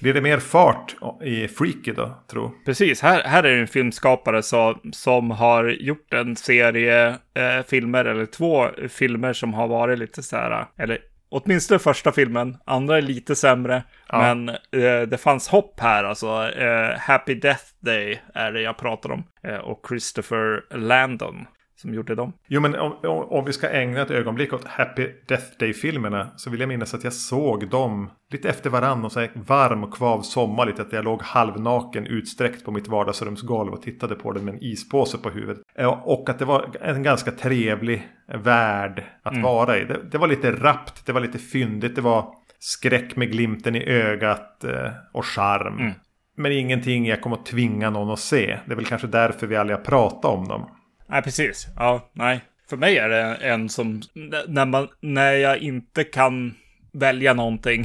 [0.00, 2.52] Blir det mer fart i Freaky då, tro?
[2.66, 8.04] Precis, här, här är det en filmskapare så, som har gjort en serie eh, filmer,
[8.04, 10.98] eller två filmer som har varit lite så här, eller
[11.30, 14.20] åtminstone första filmen, andra är lite sämre, ja.
[14.20, 19.10] men eh, det fanns hopp här, alltså eh, Happy Death Day är det jag pratar
[19.12, 21.46] om, eh, och Christopher Landon
[21.80, 22.32] som gjorde dem.
[22.48, 26.60] Jo, men om, om, vi ska ägna ett ögonblick åt Happy Death Day-filmerna så vill
[26.60, 30.80] jag minnas att jag såg dem lite efter varann och så varm och kvav sommarligt.
[30.80, 35.18] Att jag låg halvnaken utsträckt på mitt vardagsrumsgolv och tittade på den med en ispåse
[35.18, 35.62] på huvudet.
[36.04, 39.42] Och att det var en ganska trevlig värld att mm.
[39.42, 39.84] vara i.
[39.84, 43.84] Det, det, var lite rappt, det var lite fyndigt, det var skräck med glimten i
[43.84, 45.78] ögat eh, och charm.
[45.78, 45.92] Mm.
[46.40, 48.58] Men ingenting jag kommer att tvinga någon att se.
[48.66, 50.70] Det är väl kanske därför vi aldrig har pratat om dem.
[51.08, 51.66] Nej, precis.
[51.76, 52.40] Ja, nej.
[52.70, 54.02] För mig är det en som,
[54.48, 56.54] när, man, när jag inte kan
[56.92, 57.84] välja någonting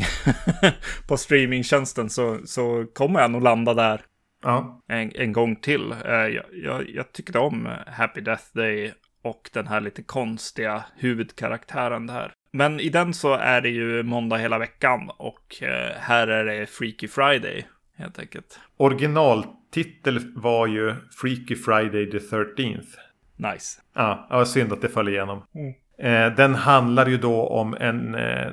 [1.08, 4.02] på streamingtjänsten så, så kommer jag nog landa där
[4.44, 4.82] ja.
[4.88, 5.92] en, en gång till.
[5.92, 12.08] Eh, jag, jag, jag tyckte om Happy Death Day och den här lite konstiga huvudkaraktären
[12.08, 12.32] där.
[12.54, 16.66] Men i den så är det ju måndag hela veckan och eh, här är det
[16.66, 17.66] Freaky Friday
[17.98, 18.60] helt enkelt.
[18.78, 22.86] Originaltitel var ju Freaky Friday the 13th.
[23.38, 23.82] Nice.
[23.94, 25.44] Ja, det var synd att det föll igenom.
[25.56, 25.74] Mm.
[25.98, 28.52] Eh, den handlar ju då om en eh,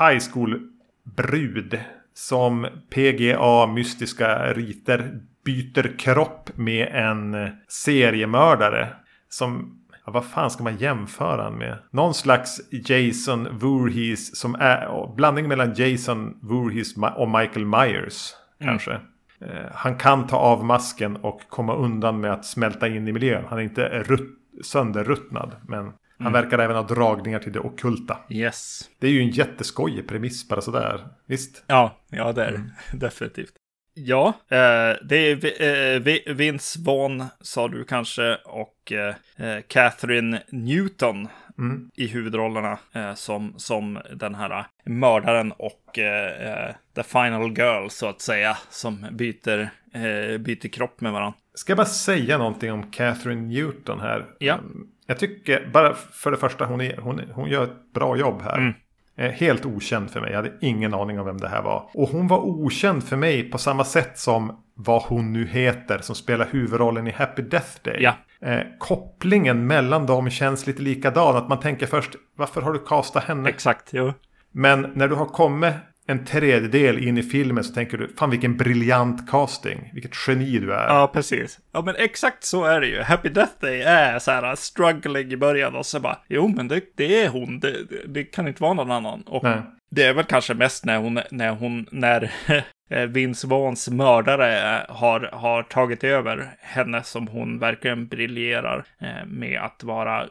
[0.00, 1.80] high school-brud
[2.14, 8.88] som PGA mystiska riter byter kropp med en eh, seriemördare.
[9.28, 11.78] Som, ja, vad fan ska man jämföra han med?
[11.90, 18.32] Någon slags Jason Voorhees som är blandning mellan Jason Voorhees och Michael Myers.
[18.60, 18.72] Mm.
[18.72, 18.92] Kanske.
[19.40, 23.44] Eh, han kan ta av masken och komma undan med att smälta in i miljön.
[23.48, 25.56] Han är inte rutt, sönderruttnad.
[25.68, 25.84] Men
[26.18, 26.32] han mm.
[26.32, 28.18] verkar även ha dragningar till det okulta.
[28.28, 28.90] Yes.
[28.98, 31.06] Det är ju en jätteskojig premiss bara sådär.
[31.26, 31.64] Visst?
[31.66, 32.54] Ja, ja det är.
[32.54, 32.70] Mm.
[32.92, 33.52] Definitivt.
[33.96, 41.90] Ja, eh, det är eh, Vince Vaughn sa du kanske och eh, Catherine Newton mm.
[41.94, 48.20] i huvudrollerna eh, som, som den här mördaren och eh, the final girl så att
[48.20, 51.38] säga som byter, eh, byter kropp med varandra.
[51.54, 54.26] Ska jag bara säga någonting om Catherine Newton här?
[54.38, 54.54] Ja.
[54.54, 58.42] Mm, jag tycker bara för det första hon, är, hon, hon gör ett bra jobb
[58.42, 58.58] här.
[58.58, 58.74] Mm.
[59.16, 60.30] Helt okänd för mig.
[60.30, 61.90] Jag hade ingen aning om vem det här var.
[61.94, 66.14] Och hon var okänd för mig på samma sätt som vad hon nu heter som
[66.14, 67.98] spelar huvudrollen i Happy Death Day.
[68.00, 68.14] Ja.
[68.44, 71.36] Eh, kopplingen mellan dem känns lite likadan.
[71.36, 73.48] Att man tänker först, varför har du castat henne?
[73.48, 74.12] Exakt, jo.
[74.52, 75.74] Men när du har kommit
[76.06, 79.90] en tredjedel in i filmen så tänker du, fan vilken briljant casting.
[79.94, 80.86] Vilket geni du är.
[80.86, 81.58] Ja, precis.
[81.72, 83.02] Ja, men exakt så är det ju.
[83.02, 86.80] Happy Death Day är så här struggling i början och så bara, jo men det,
[86.96, 87.76] det är hon, det,
[88.06, 89.22] det, kan inte vara någon annan.
[89.22, 89.62] Och Nej.
[89.90, 92.32] det är väl kanske mest när hon, när hon, när
[93.08, 99.84] Vince Vaughns mördare har, har tagit över henne som hon verkligen briljerar eh, med att
[99.84, 100.26] vara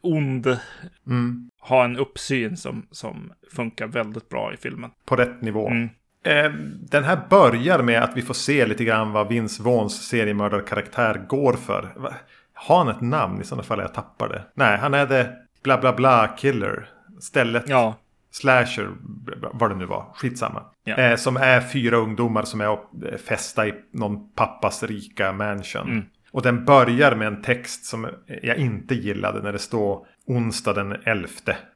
[0.00, 0.58] ond.
[1.06, 1.50] Mm.
[1.60, 4.90] Ha en uppsyn som, som funkar väldigt bra i filmen.
[5.04, 5.68] På rätt nivå.
[5.68, 5.88] Mm.
[6.24, 6.52] Eh,
[6.90, 11.52] den här börjar med att vi får se lite grann vad Vince Vaughns seriemördarkaraktär går
[11.52, 11.94] för.
[12.52, 14.42] Har han ett namn i sådana fall jag tappar det?
[14.54, 16.88] Nej, han är det bla bla bla killer.
[17.20, 17.68] Stället.
[17.68, 17.96] Ja.
[18.30, 18.90] Slasher,
[19.52, 20.62] vad det nu var, skitsamma.
[20.84, 20.96] Ja.
[20.96, 22.90] Eh, som är fyra ungdomar som är och
[23.26, 25.90] festa i någon pappas rika mansion.
[25.90, 26.04] Mm.
[26.30, 28.08] Och den börjar med en text som
[28.42, 31.28] jag inte gillade när det står onsdag den 11.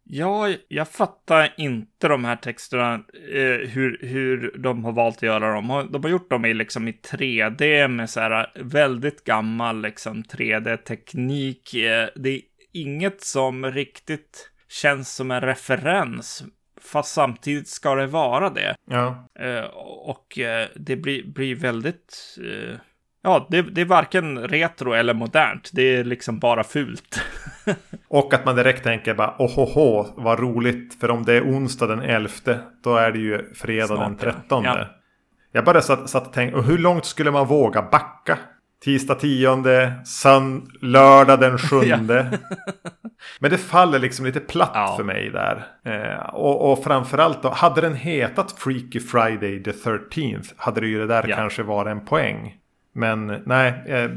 [0.05, 2.95] Ja, jag fattar inte de här texterna,
[3.33, 5.89] eh, hur, hur de har valt att göra dem.
[5.93, 11.75] De har gjort dem i, liksom, i 3D med så här väldigt gammal liksom, 3D-teknik.
[11.75, 12.41] Eh, det är
[12.73, 16.45] inget som riktigt känns som en referens.
[16.81, 18.75] Fast samtidigt ska det vara det.
[18.91, 19.29] Ja.
[19.41, 19.65] Eh,
[20.07, 22.39] och eh, det blir, blir väldigt...
[22.39, 22.77] Eh,
[23.25, 25.71] Ja, det, det, är varken retro eller modernt.
[25.73, 27.21] Det är liksom bara fult.
[28.09, 31.01] och att man direkt tänker bara ohoho, vad roligt.
[31.01, 32.31] För om det är onsdag den 11,
[32.85, 34.65] då är det ju fredag Snart, den 13.
[34.65, 34.87] Ja.
[35.53, 38.39] Jag bara satt, satt och tänkte, och hur långt skulle man våga backa?
[38.85, 41.77] Tisdag 10, sön, lördag den 7.
[43.41, 44.95] Men det faller liksom lite platt ja.
[44.97, 45.67] för mig där.
[45.85, 50.99] Eh, och, och framförallt då, hade den hetat Freaky Friday the 13th hade det ju
[50.99, 51.37] det där ja.
[51.37, 52.57] kanske varit en poäng.
[52.95, 54.11] Men nej, eh,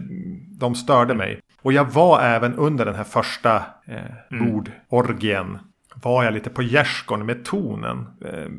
[0.60, 1.39] de störde mig.
[1.62, 3.56] Och jag var även under den här första
[3.88, 4.63] eh, mm.
[4.89, 5.60] bordorgien
[6.02, 8.08] var jag lite på gärdsgården med tonen.
[8.26, 8.50] Eh,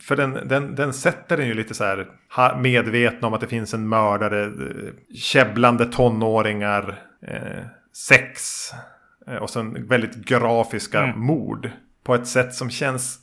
[0.00, 3.74] för den, den, den sätter den ju lite så här medveten om att det finns
[3.74, 7.64] en mördare, eh, käbblande tonåringar, eh,
[8.08, 8.70] sex
[9.40, 11.20] och sen väldigt grafiska mm.
[11.20, 11.70] mord.
[12.04, 13.18] På ett sätt som känns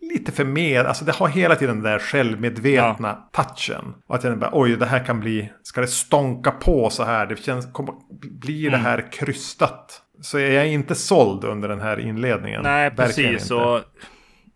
[0.00, 3.44] lite för med, alltså det har hela tiden den där självmedvetna ja.
[3.44, 3.94] touchen.
[4.06, 7.26] Och att jag bara, oj det här kan bli, ska det stånka på så här?
[7.26, 7.94] Det känns, kommer,
[8.40, 8.72] blir mm.
[8.72, 10.02] det här krystat?
[10.20, 12.62] Så jag är inte såld under den här inledningen.
[12.62, 13.50] Nej, precis.
[13.50, 13.80] Och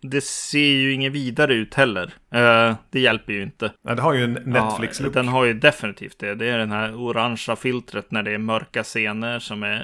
[0.03, 2.05] det ser ju inget vidare ut heller.
[2.35, 3.73] Uh, det hjälper ju inte.
[3.85, 5.17] Nej, det har ju en Netflix-look.
[5.17, 6.35] Ja, den har ju definitivt det.
[6.35, 9.79] Det är den här orangea filtret när det är mörka scener som är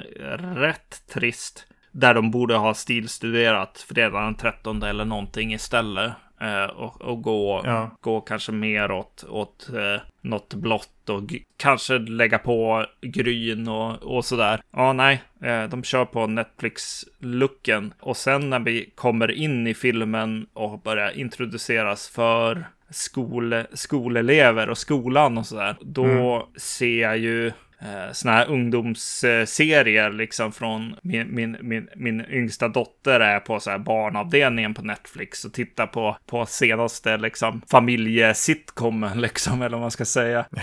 [0.55, 1.65] rätt trist.
[1.91, 6.11] Där de borde ha stilstuderat fredagen den 13 eller någonting istället.
[6.41, 7.97] Eh, och, och, gå, ja.
[8.01, 11.23] gå kanske mer åt, åt eh, något blått och
[11.57, 14.61] kanske lägga på gryn och, och sådär.
[14.71, 17.93] Ja, nej, eh, de kör på Netflix-looken.
[17.99, 24.77] Och sen när vi kommer in i filmen och börjar introduceras för skol, skolelever och
[24.77, 26.41] skolan och sådär, då mm.
[26.55, 33.19] ser jag ju eh, såna här ungdomsserier liksom från min, min, min, min yngsta dotter
[33.19, 39.61] är på så här barnavdelningen på Netflix och tittar på, på senaste liksom familjesitcomen liksom
[39.61, 40.45] eller vad man ska säga.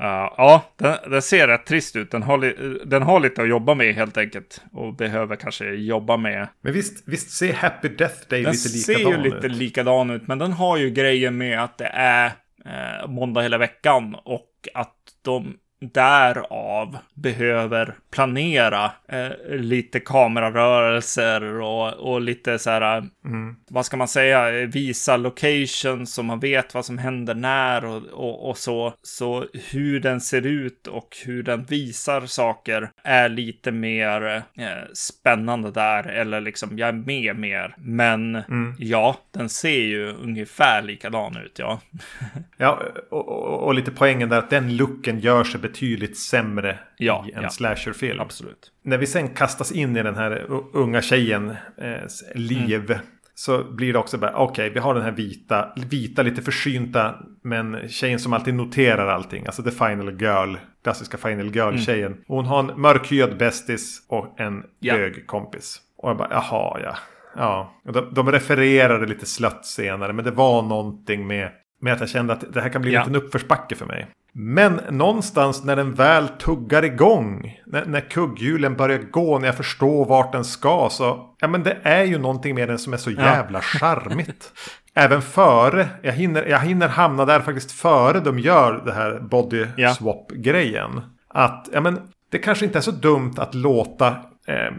[0.00, 2.10] Uh, ja, den, den, ser rätt trist ut.
[2.10, 4.62] Den har, li, den har lite att jobba med helt enkelt.
[4.72, 6.48] Och behöver kanske jobba med.
[6.60, 9.22] Men visst, visst ser Happy Death Day den lite likadan ut?
[9.22, 10.26] Den ser ju lite likadan ut.
[10.26, 12.26] Men den har ju grejen med att det är
[12.64, 14.16] eh, måndag hela veckan.
[14.24, 23.56] Och att de därav behöver planera eh, lite kamerarörelser och, och lite så här, mm.
[23.68, 28.50] vad ska man säga, visa locations så man vet vad som händer när och, och,
[28.50, 28.94] och, så.
[29.02, 35.70] Så hur den ser ut och hur den visar saker är lite mer eh, spännande
[35.70, 37.74] där, eller liksom jag är med mer.
[37.78, 38.74] Men mm.
[38.78, 41.80] ja, den ser ju ungefär likadan ut, ja.
[42.56, 47.24] ja, och, och, och, lite poängen där att den looken gör sig betydligt sämre ja,
[47.28, 47.50] i en ja.
[47.50, 48.20] slasherfilm.
[48.20, 48.72] Absolut.
[48.82, 52.90] När vi sen kastas in i den här unga tjejens eh, liv.
[52.90, 53.02] Mm.
[53.34, 57.14] Så blir det också bara, okej, okay, vi har den här vita, vita, lite försynta,
[57.42, 59.46] men tjejen som alltid noterar allting.
[59.46, 60.54] Alltså the final girl,
[60.84, 62.12] klassiska final girl-tjejen.
[62.12, 62.24] Mm.
[62.28, 64.94] Hon har en mörkhyad bästis och en ja.
[64.94, 65.80] hög kompis.
[65.96, 66.96] Och jag bara, jaha, ja.
[67.36, 71.50] Ja, de, de refererade lite slött senare, men det var någonting med,
[71.80, 73.00] med att jag kände att det här kan bli ja.
[73.00, 74.06] en liten uppförsbacke för mig.
[74.32, 80.06] Men någonstans när den väl tuggar igång, när, när kugghjulen börjar gå, när jag förstår
[80.06, 83.10] vart den ska, så ja men det är ju någonting med den som är så
[83.10, 83.62] jävla ja.
[83.62, 84.52] charmigt.
[84.94, 89.66] Även före, jag hinner, jag hinner hamna där faktiskt före de gör det här body
[89.96, 91.00] swap-grejen.
[91.28, 94.08] Att, ja men, det kanske inte är så dumt att låta
[94.46, 94.72] eh,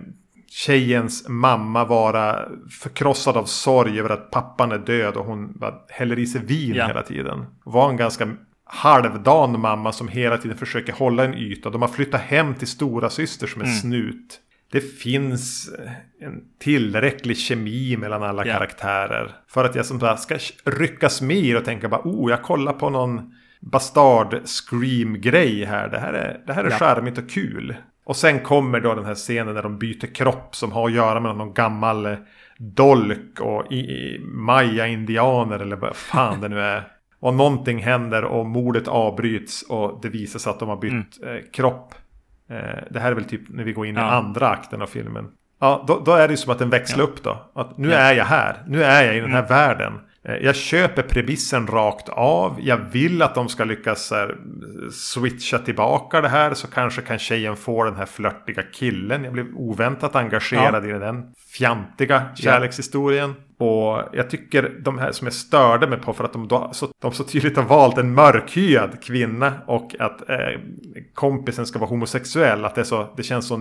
[0.49, 2.47] tjejens mamma vara
[2.81, 6.87] förkrossad av sorg över att pappan är död och hon häller i sig vin ja.
[6.87, 7.45] hela tiden.
[7.63, 8.35] Var en ganska
[8.65, 11.69] halvdan mamma som hela tiden försöker hålla en yta.
[11.69, 13.77] De har flyttat hem till stora syster som är mm.
[13.77, 14.39] snut.
[14.71, 15.69] Det finns
[16.21, 18.57] en tillräcklig kemi mellan alla yeah.
[18.57, 19.31] karaktärer.
[19.47, 22.89] För att jag som sagt ska ryckas med och tänka bara oh jag kollar på
[22.89, 25.89] någon bastard scream grej här.
[25.89, 26.79] Det här är, det här är yeah.
[26.79, 27.75] charmigt och kul.
[28.09, 31.19] Och sen kommer då den här scenen när de byter kropp som har att göra
[31.19, 32.17] med någon gammal
[32.57, 33.65] dolk och
[34.23, 36.87] maya-indianer eller vad fan det nu är.
[37.19, 41.35] Och någonting händer och mordet avbryts och det visar sig att de har bytt mm.
[41.35, 41.93] eh, kropp.
[42.49, 44.01] Eh, det här är väl typ när vi går in ja.
[44.01, 45.27] i andra akten av filmen.
[45.59, 47.03] Ja, då, då är det ju som att den växlar ja.
[47.03, 47.51] upp då.
[47.55, 47.97] Att nu ja.
[47.97, 48.63] är jag här.
[48.67, 49.49] Nu är jag i den här mm.
[49.49, 49.93] världen.
[50.23, 52.59] Eh, jag köper premissen rakt av.
[52.61, 54.37] Jag vill att de ska lyckas här,
[54.91, 56.53] switcha tillbaka det här.
[56.53, 59.23] Så kanske kan tjejen få den här flörtiga killen.
[59.23, 60.95] Jag blev oväntat engagerad ja.
[60.95, 63.33] i den fjantiga kärlekshistorien.
[63.57, 66.87] Och jag tycker de här som jag störde mig på för att de, då, så,
[67.01, 70.37] de så tydligt har valt en mörkhyad kvinna och att eh,
[71.13, 72.65] kompisen ska vara homosexuell.
[72.65, 73.55] Att det, är så, det känns så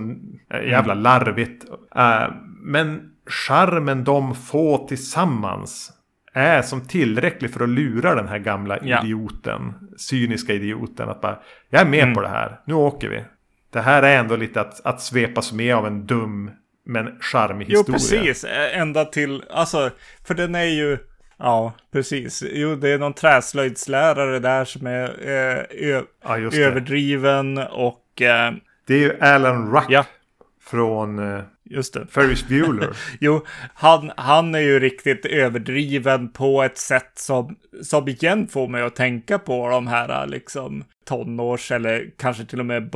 [0.54, 1.02] eh, jävla mm.
[1.02, 1.64] larvigt.
[1.96, 2.26] Eh,
[2.62, 5.92] men charmen de får tillsammans
[6.32, 9.04] är som tillräcklig för att lura den här gamla ja.
[9.04, 9.74] idioten.
[9.96, 11.08] Cyniska idioten.
[11.08, 11.38] Att bara,
[11.70, 12.14] jag är med mm.
[12.14, 13.24] på det här, nu åker vi.
[13.72, 16.50] Det här är ändå lite att, att svepas med av en dum
[16.86, 17.84] men charmig historia.
[17.88, 18.44] Jo, precis.
[18.72, 19.90] Ända till, alltså,
[20.26, 20.98] för den är ju,
[21.38, 22.44] ja, precis.
[22.53, 28.22] Jo, det är någon träslöjdslärare där som är eh, ja, överdriven och...
[28.22, 28.53] Eh,
[28.86, 30.05] det är ju Alan Ruck ja.
[30.64, 32.06] från, just det.
[32.10, 32.96] Ferris Bueller.
[33.20, 33.44] jo,
[33.74, 38.96] han, han är ju riktigt överdriven på ett sätt som, som igen får mig att
[38.96, 42.90] tänka på de här liksom tonårs eller kanske till och med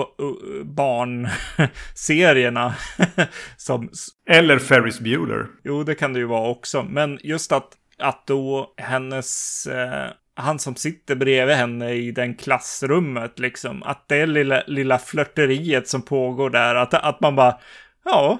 [0.64, 2.74] barnserierna.
[3.56, 3.90] som...
[4.30, 5.46] Eller Ferris Bueller.
[5.64, 6.82] Jo, det kan det ju vara också.
[6.82, 7.68] Men just att,
[7.98, 9.66] att då hennes...
[9.66, 13.82] Eh, han som sitter bredvid henne i den klassrummet, liksom.
[13.82, 17.58] Att det lilla, lilla flörteriet som pågår där, att, att man bara,
[18.04, 18.38] ja,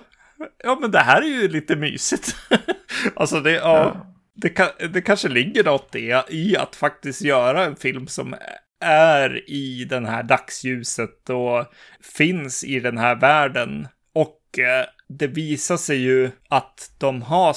[0.65, 2.37] ja men det här är ju lite mysigt.
[3.15, 4.07] alltså det, ja, ja.
[4.35, 8.35] Det, kan, det kanske ligger något i, i att faktiskt göra en film som
[8.85, 11.67] är i den här dagsljuset och
[12.17, 13.89] finns i den här världen.
[14.15, 17.53] Och eh, det visar sig ju att de har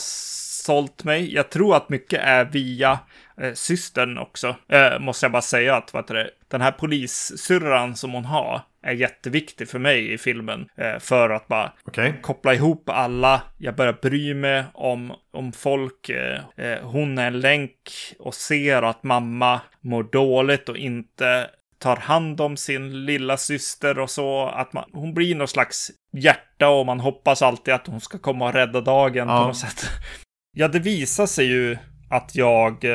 [0.65, 1.33] sålt mig.
[1.33, 2.99] Jag tror att mycket är via
[3.41, 8.11] eh, systern också, eh, måste jag bara säga att vad det, den här polissyrran som
[8.11, 10.67] hon har är jätteviktig för mig i filmen.
[10.77, 12.13] Eh, för att bara okay.
[12.21, 13.41] koppla ihop alla.
[13.57, 16.09] Jag börjar bry mig om, om folk.
[16.09, 21.95] Eh, eh, hon är en länk och ser att mamma mår dåligt och inte tar
[21.95, 24.47] hand om sin lilla syster och så.
[24.47, 28.45] Att man, hon blir någon slags hjärta och man hoppas alltid att hon ska komma
[28.45, 29.41] och rädda dagen ja.
[29.41, 29.89] på något sätt.
[30.57, 31.77] Ja, det visar sig ju
[32.09, 32.85] att jag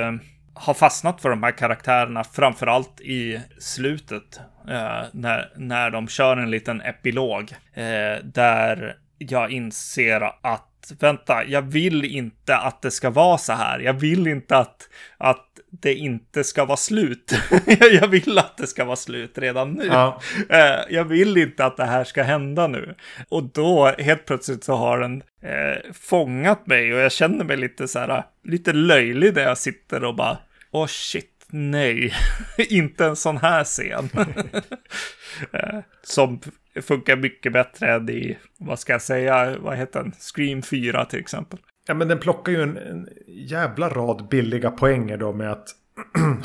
[0.55, 4.41] har fastnat för de här karaktärerna, framförallt i slutet.
[4.71, 7.53] Eh, när, när de kör en liten epilog.
[7.75, 13.79] Eh, där jag inser att vänta, jag vill inte att det ska vara så här.
[13.79, 17.33] Jag vill inte att, att det inte ska vara slut.
[17.81, 19.87] jag vill att det ska vara slut redan nu.
[19.87, 20.21] Ja.
[20.49, 22.95] Eh, jag vill inte att det här ska hända nu.
[23.29, 27.89] Och då helt plötsligt så har den eh, fångat mig och jag känner mig lite
[27.89, 30.39] så här, lite löjlig där jag sitter och bara,
[30.71, 32.13] åh oh shit, nej,
[32.59, 34.09] inte en sån här scen.
[35.53, 36.41] Eh, som
[36.83, 41.19] funkar mycket bättre än i, vad ska jag säga, vad heter den, Scream 4 till
[41.19, 41.59] exempel.
[41.87, 45.69] Ja, men den plockar ju en, en jävla rad billiga poänger då med att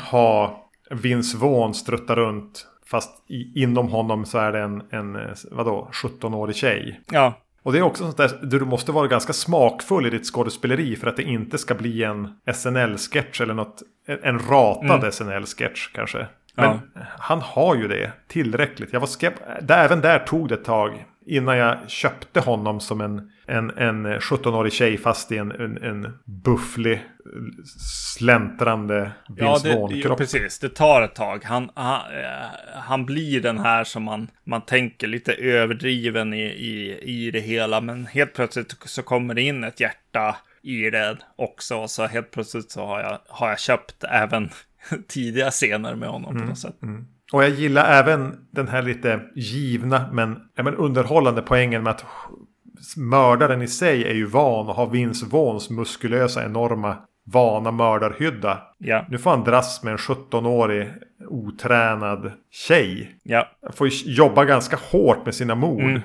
[0.00, 2.66] ha Vince Vaughn strutta runt.
[2.90, 7.00] Fast i, inom honom så är det en, en vadå, 17-årig tjej.
[7.10, 7.45] Ja.
[7.66, 11.06] Och det är också sånt där, du måste vara ganska smakfull i ditt skådespeleri för
[11.06, 13.82] att det inte ska bli en SNL-sketch eller något,
[14.22, 15.12] en ratad mm.
[15.12, 16.26] SNL-sketch kanske.
[16.54, 17.00] Men ja.
[17.18, 18.92] han har ju det tillräckligt.
[18.92, 19.42] Jag var skept...
[19.68, 24.72] Även där tog det ett tag innan jag köpte honom som en, en, en 17-årig
[24.72, 27.02] tjej fast i en, en, en bufflig
[28.16, 30.58] släntrande ja, det, ja, precis.
[30.58, 31.44] Det tar ett tag.
[31.44, 36.98] Han, han, eh, han blir den här som man, man tänker lite överdriven i, i,
[37.02, 37.80] i det hela.
[37.80, 41.88] Men helt plötsligt så kommer det in ett hjärta i det också.
[41.88, 44.50] Så helt plötsligt så har jag, har jag köpt även
[45.08, 46.82] tidiga scener med honom mm, på något sätt.
[46.82, 47.06] Mm.
[47.32, 52.04] Och jag gillar även den här lite givna men, ja, men underhållande poängen med att
[52.96, 56.96] mördaren i sig är ju van och har Vince Vaughns muskulösa enorma
[57.32, 58.62] vana mördarhydda.
[58.78, 59.06] Ja.
[59.08, 60.88] Nu får han dras med en 17-årig
[61.28, 63.16] otränad tjej.
[63.22, 63.48] Ja.
[63.72, 65.82] Får jobba ganska hårt med sina mord.
[65.82, 66.00] Mm.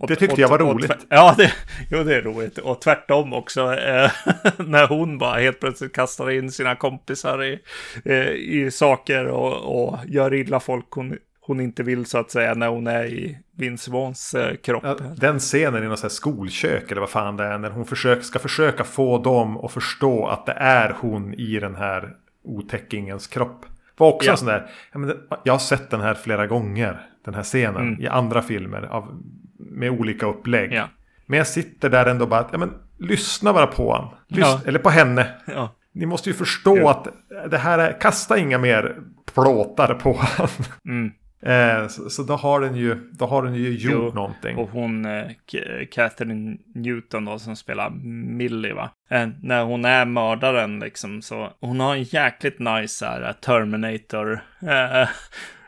[0.00, 1.06] Och, det tyckte och, jag var roligt.
[1.08, 1.52] ja, det,
[1.90, 2.58] jo, det är roligt.
[2.58, 3.74] Och tvärtom också.
[3.74, 4.10] Eh,
[4.66, 7.58] när hon bara helt plötsligt kastar in sina kompisar i,
[8.04, 12.54] eh, i saker och, och gör illa folk hon, hon inte vill så att säga
[12.54, 14.82] när hon är i Vince Vaughns eh, kropp.
[14.84, 17.58] Ja, den scenen i något så skolkök eller vad fan det är.
[17.58, 21.74] När hon försöker, ska försöka få dem att förstå att det är hon i den
[21.74, 23.66] här otäckingens kropp.
[23.96, 24.32] Var också ja.
[24.32, 24.70] en sån där.
[25.44, 27.06] Jag har sett den här flera gånger.
[27.24, 28.02] Den här scenen mm.
[28.02, 28.82] i andra filmer.
[28.82, 29.22] Av
[29.70, 30.72] med olika upplägg.
[30.72, 30.88] Ja.
[31.26, 34.08] Men jag sitter där ändå bara att, ja men lyssna bara på han.
[34.26, 34.60] ja.
[34.66, 35.26] Eller på henne.
[35.46, 35.74] Ja.
[35.92, 37.08] Ni måste ju förstå att
[37.50, 38.96] det här är, kasta inga mer
[39.34, 40.48] plåtar på han.
[40.84, 41.12] Mm.
[41.46, 44.56] Eh, så, så, då har den ju, då har den ju gjort jo, någonting.
[44.56, 45.26] Och hon, eh,
[45.90, 47.90] Catherine Newton då, som spelar
[48.36, 48.90] Millie va.
[49.10, 54.40] Eh, när hon är mördaren liksom så, hon har en jäkligt nice här, Terminator.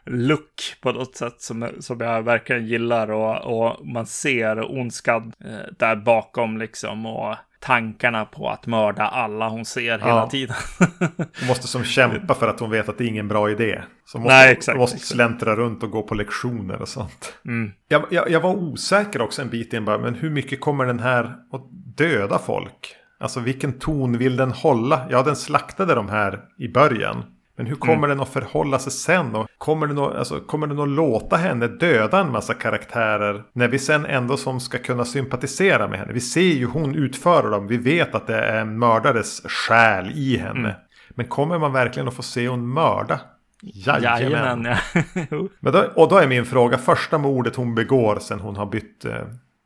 [0.06, 5.72] Look på något sätt som, som jag verkligen gillar och, och man ser ondskan eh,
[5.78, 10.28] där bakom liksom och tankarna på att mörda alla hon ser hela ja.
[10.30, 10.56] tiden.
[11.08, 13.82] hon måste som kämpa för att hon vet att det är ingen bra idé.
[14.04, 14.78] Så måste, Nej, exakt.
[14.78, 17.34] måste släntra runt och gå på lektioner och sånt.
[17.44, 17.72] Mm.
[17.88, 21.00] Jag, jag, jag, var osäker också en bit in bara, men hur mycket kommer den
[21.00, 22.96] här att döda folk?
[23.20, 25.06] Alltså vilken ton vill den hålla?
[25.10, 27.24] Ja, den slaktade de här i början.
[27.56, 28.10] Men hur kommer mm.
[28.10, 29.34] den att förhålla sig sen?
[29.36, 33.42] Och kommer, den att, alltså, kommer den att låta henne döda en massa karaktärer?
[33.52, 36.12] När vi sen ändå som ska kunna sympatisera med henne.
[36.12, 37.66] Vi ser ju hon utföra dem.
[37.66, 40.68] Vi vet att det är en mördares själ i henne.
[40.68, 40.80] Mm.
[41.10, 43.20] Men kommer man verkligen att få se hon mörda?
[43.62, 44.22] Jajamän.
[44.22, 44.78] Jajamän ja.
[45.60, 49.04] Men då, och då är min fråga, första mordet hon begår sen hon har bytt
[49.04, 49.14] eh,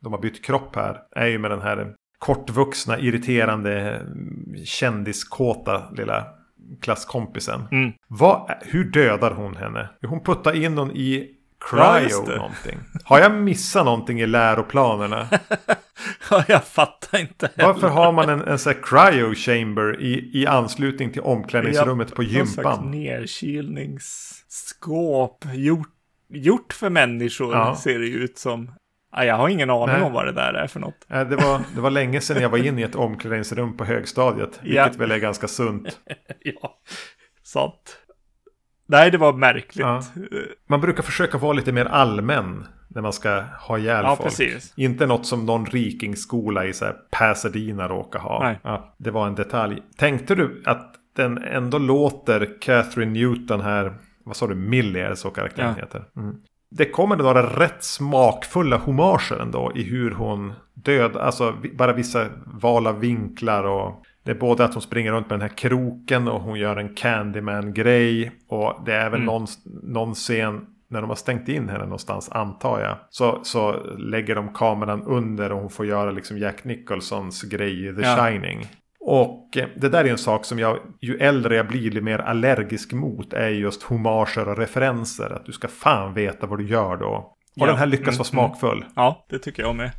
[0.01, 4.01] de har bytt kropp här är ju med den här kortvuxna, irriterande,
[4.65, 6.25] kändiskåta lilla
[6.81, 7.67] klasskompisen.
[7.71, 7.91] Mm.
[8.07, 9.89] Vad, hur dödar hon henne?
[10.07, 11.35] Hon puttar in hon i
[11.69, 12.79] cryo ja, någonting.
[13.03, 15.27] Har jag missat någonting i läroplanerna?
[16.29, 17.51] ja, jag fattar inte.
[17.55, 17.73] Heller.
[17.73, 22.15] Varför har man en, en sån här cryo chamber i, i anslutning till omklädningsrummet ja,
[22.15, 22.63] på gympan?
[22.63, 25.89] Någon nedkylningsskåp gjort,
[26.29, 27.75] gjort för människor ja.
[27.75, 28.71] ser det ut som.
[29.11, 30.01] Jag har ingen aning Nej.
[30.01, 31.05] om vad det där är för något.
[31.07, 34.59] Det var, det var länge sedan jag var inne i ett omklädningsrum på högstadiet.
[34.61, 34.91] Vilket ja.
[34.97, 35.99] väl är ganska sunt.
[36.39, 36.77] ja,
[37.43, 37.97] sant.
[38.85, 39.75] Nej, det var märkligt.
[39.75, 40.03] Ja.
[40.67, 44.29] Man brukar försöka vara lite mer allmän när man ska ha ihjäl ja, folk.
[44.29, 44.73] Precis.
[44.75, 48.43] Inte något som någon rikingskola i så här Pasadena råkar ha.
[48.43, 48.59] Nej.
[48.63, 49.81] Ja, det var en detalj.
[49.97, 53.93] Tänkte du att den ändå låter Catherine Newton här,
[54.23, 55.85] vad sa du, Millie är så karaktären ja.
[55.85, 56.05] heter.
[56.15, 56.35] Mm.
[56.71, 62.87] Det kommer några rätt smakfulla homager ändå i hur hon död, alltså bara vissa val
[62.87, 66.41] av vinklar och det är både att hon springer runt med den här kroken och
[66.41, 68.31] hon gör en Candyman-grej.
[68.47, 69.25] Och det är även mm.
[69.25, 69.47] någon,
[69.83, 72.97] någon scen när de har stängt in henne någonstans antar jag.
[73.09, 77.95] Så, så lägger de kameran under och hon får göra liksom Jack Nicholsons grej i
[77.95, 78.15] The ja.
[78.15, 78.67] Shining.
[79.11, 82.19] Och eh, det där är en sak som jag, ju äldre jag blir, blir mer
[82.19, 83.33] allergisk mot.
[83.33, 85.29] Är just homager och referenser.
[85.35, 87.07] Att du ska fan veta vad du gör då.
[87.07, 87.65] Och ja.
[87.65, 88.77] den här lyckas mm, vara smakfull.
[88.77, 88.91] Mm.
[88.95, 89.91] Ja, det tycker jag med.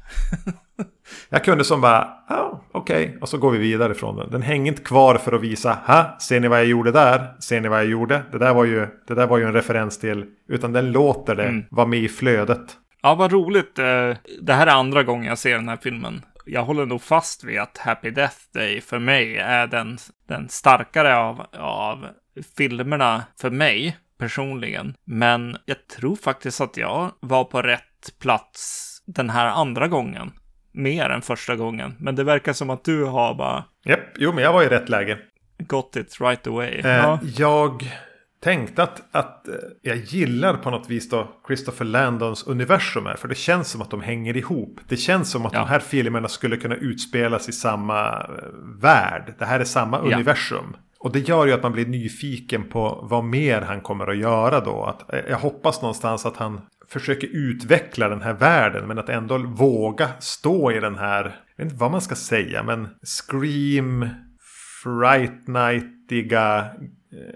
[1.28, 3.06] jag kunde som bara, ja, okej.
[3.06, 3.18] Okay.
[3.20, 4.30] Och så går vi vidare från den.
[4.30, 7.36] Den hänger inte kvar för att visa, ha, ser ni vad jag gjorde där?
[7.40, 8.22] Ser ni vad jag gjorde?
[8.32, 11.46] Det där var ju, det där var ju en referens till, utan den låter det
[11.48, 11.64] mm.
[11.70, 12.76] vara med i flödet.
[13.02, 13.78] Ja, vad roligt.
[13.78, 16.22] Eh, det här är andra gången jag ser den här filmen.
[16.46, 21.16] Jag håller nog fast vid att Happy Death Day för mig är den, den starkare
[21.16, 22.06] av, av
[22.56, 24.94] filmerna för mig personligen.
[25.04, 30.32] Men jag tror faktiskt att jag var på rätt plats den här andra gången.
[30.72, 31.96] Mer än första gången.
[31.98, 33.64] Men det verkar som att du har bara...
[33.84, 35.18] Japp, jo men jag var i rätt läge.
[35.58, 36.80] Got it right away.
[36.84, 37.18] Eh, ja.
[37.22, 37.90] Jag
[38.40, 43.16] tänkte att, att eh, jag gillar på något vis då Christopher Landons universum här.
[43.16, 44.80] För det känns som att de hänger ihop.
[44.88, 45.58] Det känns som att ja.
[45.58, 48.26] de här filmerna skulle kunna utspelas i samma eh,
[48.80, 49.34] värld.
[49.38, 50.14] Det här är samma ja.
[50.14, 50.76] universum.
[50.98, 54.60] Och det gör ju att man blir nyfiken på vad mer han kommer att göra
[54.60, 54.84] då.
[54.84, 58.88] Att, eh, jag hoppas någonstans att han försöker utveckla den här världen.
[58.88, 61.22] Men att ändå våga stå i den här,
[61.56, 64.08] jag vet inte vad man ska säga, men Scream,
[64.82, 66.66] Fright Nightiga.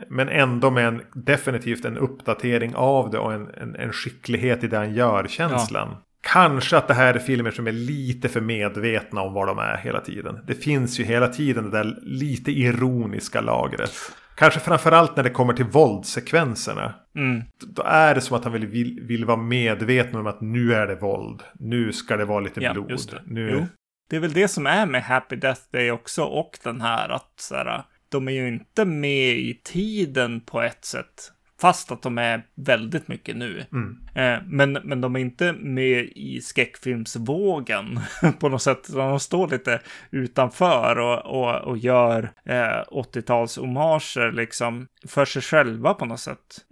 [0.08, 4.66] Men ändå med en, definitivt en uppdatering av det och en, en, en skicklighet i
[4.66, 5.88] det han gör, känslan.
[5.90, 6.02] Ja.
[6.20, 9.76] Kanske att det här är filmer som är lite för medvetna om vad de är
[9.76, 10.38] hela tiden.
[10.46, 13.92] Det finns ju hela tiden det där lite ironiska lagret.
[14.34, 16.94] Kanske framförallt när det kommer till våldsekvenserna.
[17.16, 17.42] Mm.
[17.66, 20.86] Då är det som att han vill, vill, vill vara medveten om att nu är
[20.86, 21.42] det våld.
[21.54, 22.88] Nu ska det vara lite ja, blod.
[22.88, 23.22] Det.
[23.26, 23.50] Nu...
[23.50, 23.66] Jo.
[24.10, 27.32] det är väl det som är med Happy Death Day också och den här att
[27.36, 31.30] så här, de är ju inte med i tiden på ett sätt.
[31.60, 33.64] Fast att de är väldigt mycket nu.
[33.72, 33.98] Mm.
[34.14, 38.00] Eh, men, men de är inte med i skräckfilmsvågen
[38.40, 38.92] på något sätt.
[38.92, 45.94] De står lite utanför och, och, och gör eh, 80-tals homager liksom för sig själva
[45.94, 46.66] på något sätt.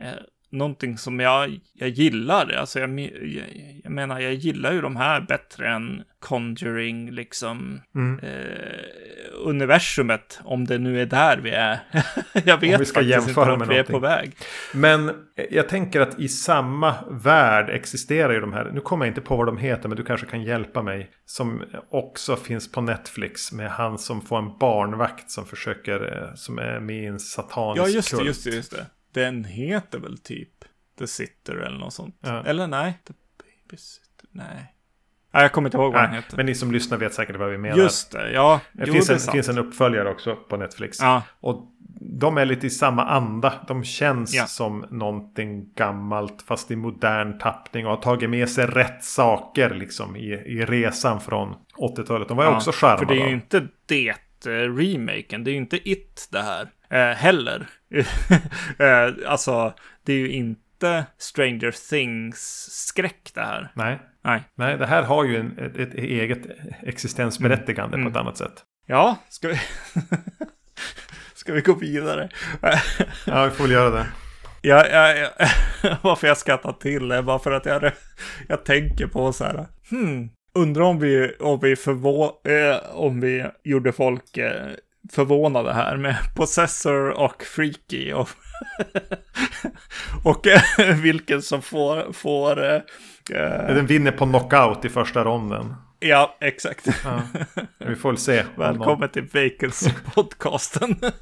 [0.52, 2.52] Eh, någonting som jag, jag gillar.
[2.52, 8.18] Alltså jag, jag, jag, menar, jag gillar ju de här bättre än Conjuring, liksom, mm.
[8.18, 8.32] eh,
[9.44, 11.80] universumet, om det nu är där vi är.
[12.44, 14.36] jag vet vi ska faktiskt jämföra inte vart vi är på väg.
[14.74, 15.10] Men
[15.50, 19.36] jag tänker att i samma värld existerar ju de här, nu kommer jag inte på
[19.36, 23.70] vad de heter, men du kanske kan hjälpa mig, som också finns på Netflix med
[23.70, 27.88] han som får en barnvakt som försöker, eh, som är med i en satanisk Ja,
[27.88, 28.26] just det, kult.
[28.26, 28.86] just det, just det.
[29.12, 30.64] Den heter väl typ
[30.98, 32.16] The Sitter eller något sånt.
[32.20, 32.44] Ja.
[32.44, 34.74] Eller nej, The Babysitter, nej.
[35.34, 36.36] Nej, jag kommer inte ihåg vad den heter.
[36.36, 37.76] Men ni som lyssnar vet säkert vad vi menar.
[37.76, 38.60] Just det, ja.
[38.72, 41.00] Det, jo, finns, det en, finns en uppföljare också på Netflix.
[41.00, 41.22] Ja.
[41.40, 43.64] Och de är lite i samma anda.
[43.68, 44.46] De känns ja.
[44.46, 50.16] som någonting gammalt fast i modern tappning och har tagit med sig rätt saker liksom
[50.16, 52.28] i, i resan från 80-talet.
[52.28, 53.06] De var ja, också charmade.
[53.06, 54.14] För det är ju inte det
[54.46, 55.44] uh, remaken.
[55.44, 57.66] Det är ju inte It det här uh, heller.
[57.94, 58.06] uh,
[59.30, 59.74] alltså,
[60.04, 63.72] det är ju inte Stranger Things-skräck det här.
[63.74, 63.98] Nej.
[64.24, 64.42] Nej.
[64.54, 66.42] Nej, det här har ju en, ett, ett eget
[66.82, 68.04] existensberättigande mm.
[68.04, 68.26] på ett mm.
[68.26, 68.64] annat sätt.
[68.86, 69.60] Ja, ska vi...
[71.34, 72.28] ska vi gå vidare?
[73.26, 74.06] ja, vi får väl göra det.
[74.62, 75.48] Ja, ja, ja.
[76.02, 77.92] varför jag skrattar till är bara för att jag,
[78.48, 79.66] jag tänker på så här.
[79.90, 84.70] Hmm, undrar om vi, om vi, förvå, eh, om vi gjorde folk eh,
[85.10, 88.12] förvånade här med Possessor och Freaky.
[88.12, 88.28] Och,
[90.24, 90.46] och
[91.02, 92.12] vilken som får...
[92.12, 92.80] får uh,
[93.74, 95.74] Den vinner på knockout i första ronden.
[96.04, 96.88] Ja, exakt.
[97.04, 97.22] Ja,
[97.78, 98.44] vi får väl se.
[98.56, 100.96] Välkommen till Vacancy-podcasten.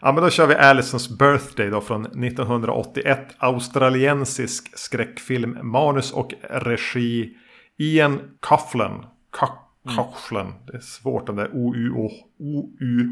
[0.00, 3.18] ja, men då kör vi Alisons Birthday då från 1981.
[3.38, 5.58] Australiensisk skräckfilm.
[5.62, 7.36] Manus och regi.
[7.78, 9.04] Ian Coughlin.
[9.32, 9.65] Coughlin.
[10.66, 13.08] Det är svårt de där O-U-H-L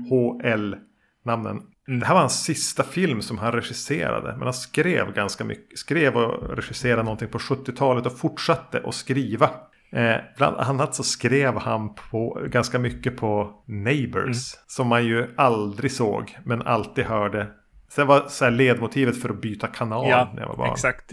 [1.24, 1.62] namnen.
[1.88, 2.00] Mm.
[2.00, 4.32] Det här var hans sista film som han regisserade.
[4.32, 5.78] Men han skrev ganska mycket.
[5.78, 9.50] Skrev och regisserade någonting på 70-talet och fortsatte att skriva.
[9.92, 14.24] Eh, bland annat så skrev han på, ganska mycket på Neighbors.
[14.24, 14.64] Mm.
[14.66, 17.46] Som man ju aldrig såg men alltid hörde.
[17.88, 20.72] Sen var så ledmotivet för att byta kanal ja, när jag var barn.
[20.72, 21.12] exakt.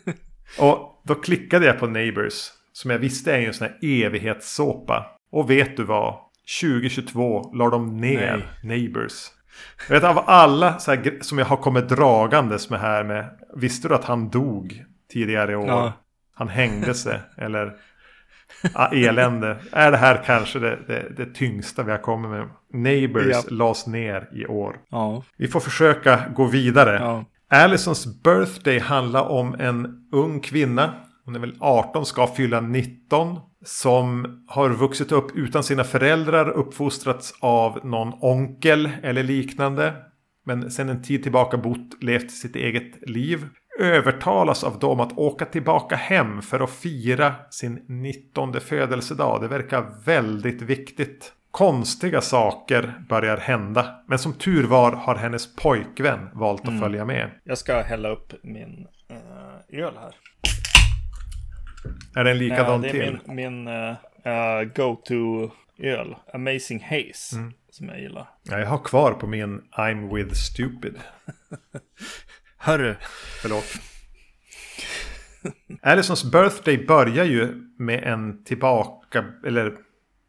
[0.58, 2.50] och då klickade jag på Neighbors.
[2.74, 5.06] Som jag visste är en sån här evighetssåpa.
[5.30, 6.14] Och vet du vad?
[6.60, 8.78] 2022 la de ner Nej.
[8.78, 9.30] Neighbors.
[9.88, 13.38] Jag vet av alla så här, som jag har kommit dragandes med här med.
[13.56, 15.68] Visste du att han dog tidigare i år?
[15.68, 15.92] Ja.
[16.34, 17.20] Han hängde sig.
[17.36, 17.72] eller
[18.74, 19.56] ah, elände.
[19.72, 22.48] Är det här kanske det, det, det, tyngsta vi har kommit med?
[22.72, 23.42] Neighbors ja.
[23.48, 24.76] lades ner i år.
[24.90, 25.22] Ja.
[25.36, 26.98] Vi får försöka gå vidare.
[27.00, 27.24] Ja.
[27.48, 30.94] Allisons birthday handlar om en ung kvinna.
[31.24, 33.38] Hon är väl 18, ska fylla 19.
[33.64, 39.94] Som har vuxit upp utan sina föräldrar, uppfostrats av någon onkel eller liknande.
[40.46, 43.48] Men sen en tid tillbaka bott, levt sitt eget liv
[43.78, 49.40] övertalas av dem att åka tillbaka hem för att fira sin 19 födelsedag.
[49.40, 51.32] Det verkar väldigt viktigt.
[51.50, 54.02] Konstiga saker börjar hända.
[54.06, 56.80] Men som tur var har hennes pojkvän valt att mm.
[56.80, 57.30] följa med.
[57.44, 60.14] Jag ska hälla upp min uh, öl här.
[62.16, 63.18] Är det en likadan uh, det är till?
[63.26, 66.16] Min, min uh, go-to öl.
[66.32, 67.36] Amazing Haze.
[67.36, 67.52] Mm.
[67.70, 68.28] Som jag gillar.
[68.42, 70.98] Ja, jag har kvar på min I'm with stupid.
[72.56, 72.94] Hörru.
[73.42, 73.64] Förlåt.
[75.82, 79.72] Alisons birthday börjar ju med en tillbaka, eller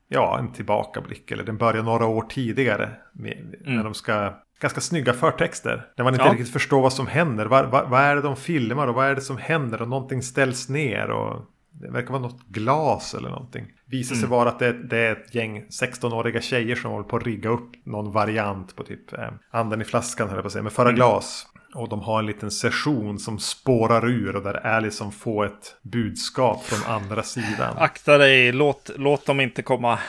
[0.08, 1.32] ja, en tillbakablick.
[1.32, 2.90] Eller den börjar några år tidigare.
[3.14, 3.76] Med, mm.
[3.76, 5.88] När de ska, ganska snygga förtexter.
[5.98, 6.34] När man inte ja.
[6.34, 7.46] riktigt förstår vad som händer.
[7.46, 9.82] Vad, vad, vad, är det de filmar och vad är det som händer?
[9.82, 11.42] Och någonting ställs ner och
[11.72, 13.66] det verkar vara något glas eller någonting.
[13.86, 14.30] Visar sig mm.
[14.30, 17.72] vara att det, det, är ett gäng 16-åriga tjejer som håller på att rigga upp
[17.86, 20.64] någon variant på typ eh, anden i flaskan höll jag på att säga.
[20.64, 20.96] Med förra mm.
[20.96, 21.48] glas.
[21.76, 26.64] Och de har en liten session som spårar ur och där Allison får ett budskap
[26.64, 27.78] från andra sidan.
[27.78, 30.00] Akta dig, låt, låt dem inte komma.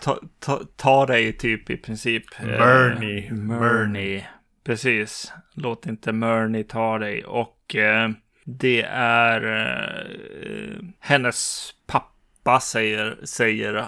[0.00, 2.24] Ta, ta, ta dig typ i princip.
[2.40, 3.26] Murney.
[3.26, 4.22] Eh, Murney.
[4.64, 5.32] Precis.
[5.54, 7.24] Låt inte Murney ta dig.
[7.24, 8.10] Och eh,
[8.44, 13.86] det är eh, hennes pappa säger, säger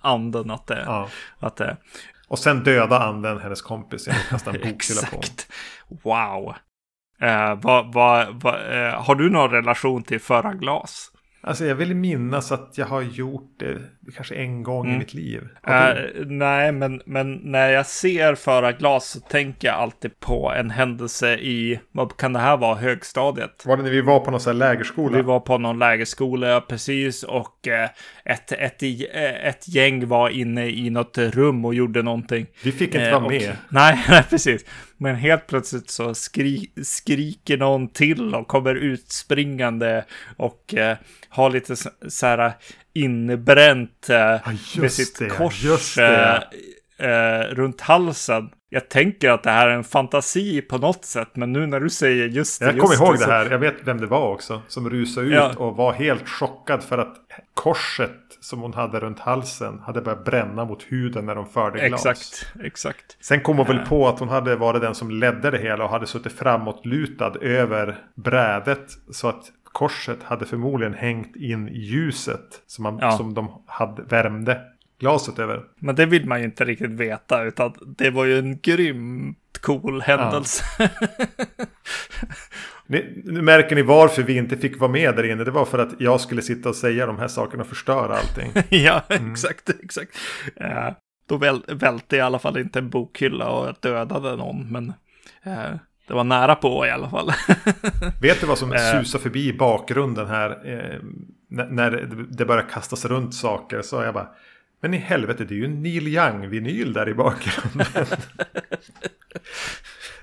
[0.00, 1.08] anden att det, ja.
[1.38, 1.76] att det
[2.30, 5.52] och sen döda anden hennes kompis genom att kasta en bokhylla på Exakt.
[5.88, 6.54] Wow.
[7.20, 11.09] Eh, va, va, va, eh, har du någon relation till förra glas?
[11.42, 13.78] Alltså jag vill minnas att jag har gjort det
[14.14, 14.96] kanske en gång mm.
[14.96, 15.40] i mitt liv.
[15.68, 20.70] Uh, nej, men, men när jag ser Föra glas så tänker jag alltid på en
[20.70, 23.66] händelse i, vad kan det här vara, högstadiet?
[23.66, 25.16] Var det när vi var på någon sån här lägerskola?
[25.16, 27.84] Vi var på någon lägerskola, precis, och uh,
[28.24, 28.82] ett, ett,
[29.44, 32.46] ett gäng var inne i något rum och gjorde någonting.
[32.64, 33.56] Vi fick inte uh, vara med.
[33.68, 34.64] nej, nej, precis.
[35.02, 40.04] Men helt plötsligt så skri skriker någon till och kommer utspringande
[40.36, 40.96] och eh,
[41.28, 42.52] har lite så, här
[42.92, 44.40] inbränt eh, ja,
[44.76, 46.42] med sitt det, kors eh,
[47.00, 48.50] eh, runt halsen.
[48.68, 51.90] Jag tänker att det här är en fantasi på något sätt, men nu när du
[51.90, 52.66] säger just det.
[52.66, 53.30] Jag kommer ihåg det, så...
[53.30, 55.52] här, jag vet vem det var också, som rusade ut ja.
[55.56, 57.16] och var helt chockad för att
[57.54, 62.06] korset som hon hade runt halsen hade börjat bränna mot huden när de förde glas.
[62.06, 63.16] Exakt, exakt.
[63.20, 65.90] Sen kom hon väl på att hon hade varit den som ledde det hela och
[65.90, 72.82] hade suttit framåtlutad över brädet så att korset hade förmodligen hängt in i ljuset som,
[72.82, 73.10] man, ja.
[73.10, 74.60] som de hade, värmde
[75.00, 75.62] glaset över.
[75.78, 80.02] Men det vill man ju inte riktigt veta, utan det var ju en grymt cool
[80.02, 80.64] händelse.
[80.78, 80.88] Ja.
[82.86, 85.44] Ni, nu märker ni varför vi inte fick vara med där inne.
[85.44, 88.52] Det var för att jag skulle sitta och säga de här sakerna och förstöra allting.
[88.84, 89.32] ja, mm.
[89.32, 90.16] exakt, exakt.
[90.60, 90.90] Uh,
[91.28, 94.88] då väl, välte i alla fall inte en bokhylla och dödade någon, men
[95.46, 95.76] uh,
[96.08, 97.32] det var nära på i alla fall.
[98.20, 100.58] Vet du vad som uh, susar förbi i bakgrunden här?
[101.50, 101.90] när
[102.30, 104.28] det börjar kastas runt saker så jag bara
[104.80, 107.86] men i helvete, det är ju en Neil Young-vinyl där i bakgrunden.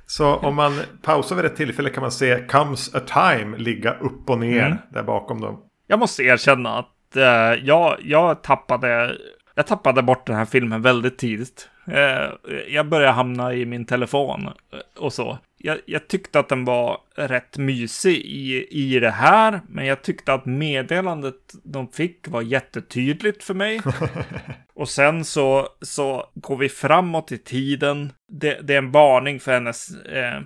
[0.06, 4.30] Så om man pausar vid ett tillfälle kan man se Comes a Time ligga upp
[4.30, 4.78] och ner mm.
[4.90, 5.64] där bakom dem.
[5.88, 7.24] Jag måste erkänna att uh,
[7.66, 9.18] jag, jag tappade
[9.56, 11.70] jag tappade bort den här filmen väldigt tidigt.
[11.88, 12.30] Eh,
[12.68, 14.50] jag började hamna i min telefon
[14.98, 15.38] och så.
[15.60, 20.34] Jag, jag, tyckte att den var rätt mysig i, i det här, men jag tyckte
[20.34, 23.82] att meddelandet de fick var jättetydligt för mig.
[24.76, 28.14] och sen så, så går vi framåt i tiden.
[28.32, 30.42] Det, det är en varning för hennes eh, eh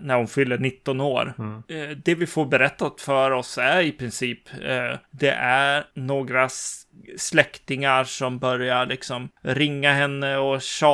[0.00, 1.34] när hon fyller 19 år.
[1.38, 1.62] Mm.
[1.68, 6.48] Eh, det vi får berättat för oss är i princip, eh, det är några
[7.16, 10.85] släktingar som börjar liksom ringa henne och tjata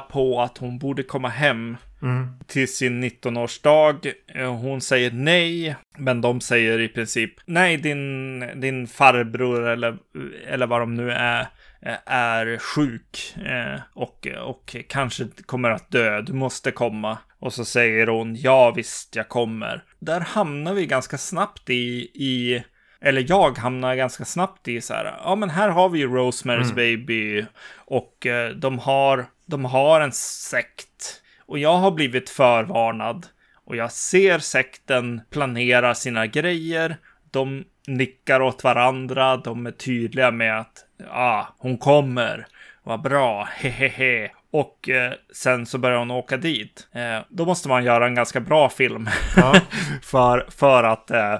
[0.00, 2.28] på att hon borde komma hem mm.
[2.46, 4.12] till sin 19-årsdag.
[4.34, 9.98] Eh, hon säger nej, men de säger i princip nej, din, din farbror eller,
[10.46, 11.40] eller vad de nu är
[11.82, 16.20] eh, är sjuk eh, och, och kanske kommer att dö.
[16.20, 17.18] Du måste komma.
[17.40, 19.84] Och så säger hon ja visst, jag kommer.
[19.98, 22.64] Där hamnar vi ganska snabbt i, i
[23.00, 26.72] eller jag hamnar ganska snabbt i så här, ja men här har vi ju Rosemary's
[26.72, 26.74] mm.
[26.74, 27.46] Baby
[27.76, 28.26] och
[28.56, 31.22] de, har, de har en sekt.
[31.46, 33.26] Och jag har blivit förvarnad
[33.64, 36.96] och jag ser sekten planera sina grejer.
[37.30, 42.46] De nickar åt varandra, de är tydliga med att ja, ah, hon kommer.
[42.82, 44.30] Vad bra, hehehe.
[44.50, 46.88] Och eh, sen så börjar hon åka dit.
[46.92, 49.08] Eh, då måste man göra en ganska bra film.
[49.36, 49.54] Ja.
[50.02, 51.36] för, för att eh,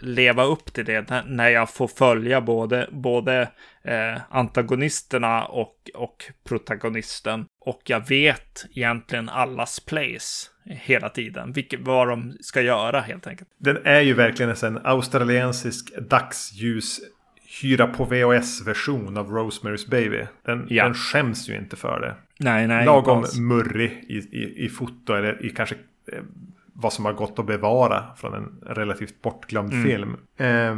[0.00, 1.24] leva upp till det.
[1.26, 3.48] När jag får följa både, både
[3.84, 7.46] eh, antagonisterna och, och protagonisten.
[7.60, 11.52] Och jag vet egentligen allas place hela tiden.
[11.52, 13.48] Vilket, vad de ska göra helt enkelt.
[13.58, 17.00] Den är ju verkligen en australiensisk dagsljus
[17.62, 20.26] hyra på VHS-version av Rosemary's Baby.
[20.42, 20.84] Den, ja.
[20.84, 22.14] den skäms ju inte för det.
[22.38, 22.86] Nej, nej.
[22.86, 25.74] Lagom murrig i, i, i foto eller i kanske
[26.12, 26.22] eh,
[26.72, 29.84] vad som har gått att bevara från en relativt bortglömd mm.
[29.84, 30.16] film.
[30.36, 30.76] Eh,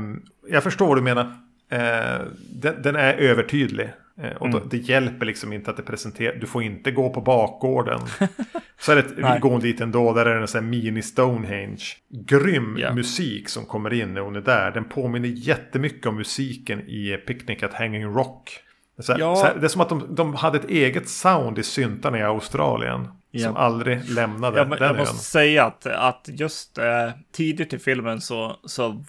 [0.53, 1.37] jag förstår vad du menar.
[1.75, 3.89] Eh, den, den, är övertydlig.
[4.21, 4.61] Eh, och mm.
[4.61, 6.35] då, det hjälper liksom inte att det presenterar.
[6.35, 8.01] Du får inte gå på bakgården.
[8.81, 10.13] så är det, vi går dit ändå.
[10.13, 11.85] Där är det en sån här mini Stonehenge.
[12.09, 12.95] Grym yeah.
[12.95, 14.71] musik som kommer in när hon är där.
[14.71, 18.61] Den påminner jättemycket om musiken i Picnic at Hanging Rock.
[18.99, 19.37] Så, ja.
[19.37, 23.09] så, det är som att de, de hade ett eget sound i syntarna i Australien.
[23.37, 23.47] Ja.
[23.47, 28.21] Som aldrig lämnade jag, den Jag måste säga att, att just eh, tidigt i filmen
[28.21, 29.05] så, så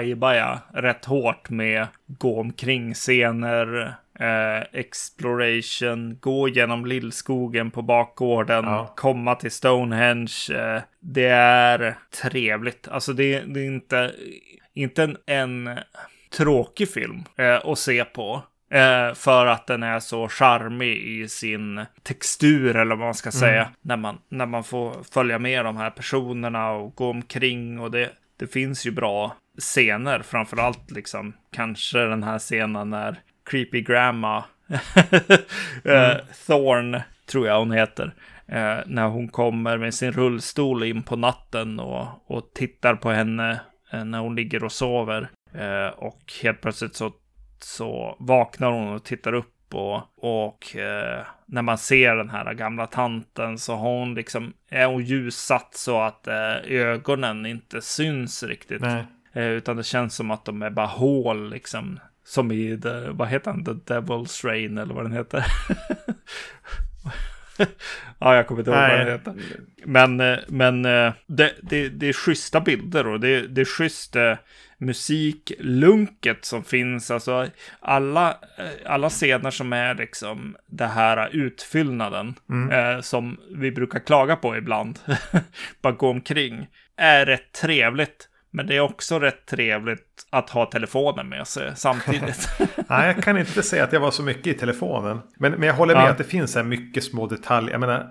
[0.00, 8.64] vibar jag rätt hårt med gå omkring scener, eh, exploration, gå genom lillskogen på bakgården,
[8.64, 8.92] ja.
[8.96, 10.48] komma till Stonehenge.
[10.50, 12.88] Eh, det är trevligt.
[12.88, 14.12] Alltså det, det är inte,
[14.74, 15.78] inte en, en
[16.36, 18.42] tråkig film eh, att se på.
[18.70, 23.40] Eh, för att den är så charmig i sin textur eller vad man ska mm.
[23.40, 23.68] säga.
[23.80, 27.80] När, man, när man får följa med de här personerna och gå omkring.
[27.80, 33.82] Och det, det finns ju bra scener, framförallt liksom kanske den här scenen när Creepy
[33.82, 34.44] Grandma,
[35.84, 36.16] eh, mm.
[36.46, 38.14] Thorn tror jag hon heter,
[38.46, 43.60] eh, när hon kommer med sin rullstol in på natten och, och tittar på henne
[43.92, 45.30] eh, när hon ligger och sover.
[45.54, 47.12] Eh, och helt plötsligt så
[47.64, 52.86] så vaknar hon och tittar upp och, och eh, när man ser den här gamla
[52.86, 58.82] tanten så har hon liksom, är hon ljussatt så att eh, ögonen inte syns riktigt.
[59.32, 62.00] Eh, utan det känns som att de är bara hål liksom.
[62.24, 65.44] Som i, the, vad heter han, The Devil's Rain eller vad den heter.
[68.18, 69.34] ja, jag kommer inte ihåg vad den heter.
[69.84, 74.16] Men, eh, men eh, det, det, det är schyssta bilder och det, det är schysst
[74.16, 74.34] eh,
[74.78, 77.10] musiklunket som finns.
[77.10, 77.46] Alltså
[77.80, 78.36] alla,
[78.86, 82.70] alla scener som är liksom det här utfyllnaden mm.
[82.70, 84.98] eh, som vi brukar klaga på ibland.
[85.82, 86.66] Bara gå omkring.
[86.96, 88.28] Är rätt trevligt.
[88.50, 92.48] Men det är också rätt trevligt att ha telefonen med sig samtidigt.
[92.88, 95.20] Nej, jag kan inte säga att jag var så mycket i telefonen.
[95.36, 96.10] Men, men jag håller med ja.
[96.10, 97.70] att det finns här mycket små detaljer.
[97.70, 98.06] Jag menar,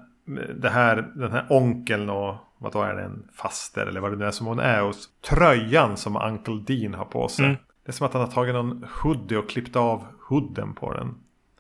[0.55, 4.17] det här, den här onkeln och vad då är det, en faster eller vad det
[4.17, 4.83] nu är som hon är.
[4.83, 4.95] Och
[5.29, 7.45] tröjan som Uncle Dean har på sig.
[7.45, 7.57] Mm.
[7.85, 11.15] Det är som att han har tagit någon hoodie och klippt av hooden på den.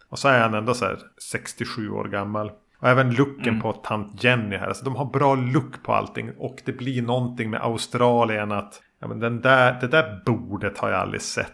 [0.09, 0.99] Och så är han ändå så här
[1.31, 2.51] 67 år gammal.
[2.79, 3.61] Och även looken mm.
[3.61, 4.67] på tant Jenny här.
[4.67, 6.31] Alltså de har bra look på allting.
[6.37, 10.89] Och det blir någonting med Australien att ja, men den där, det där bordet har
[10.89, 11.53] jag aldrig sett.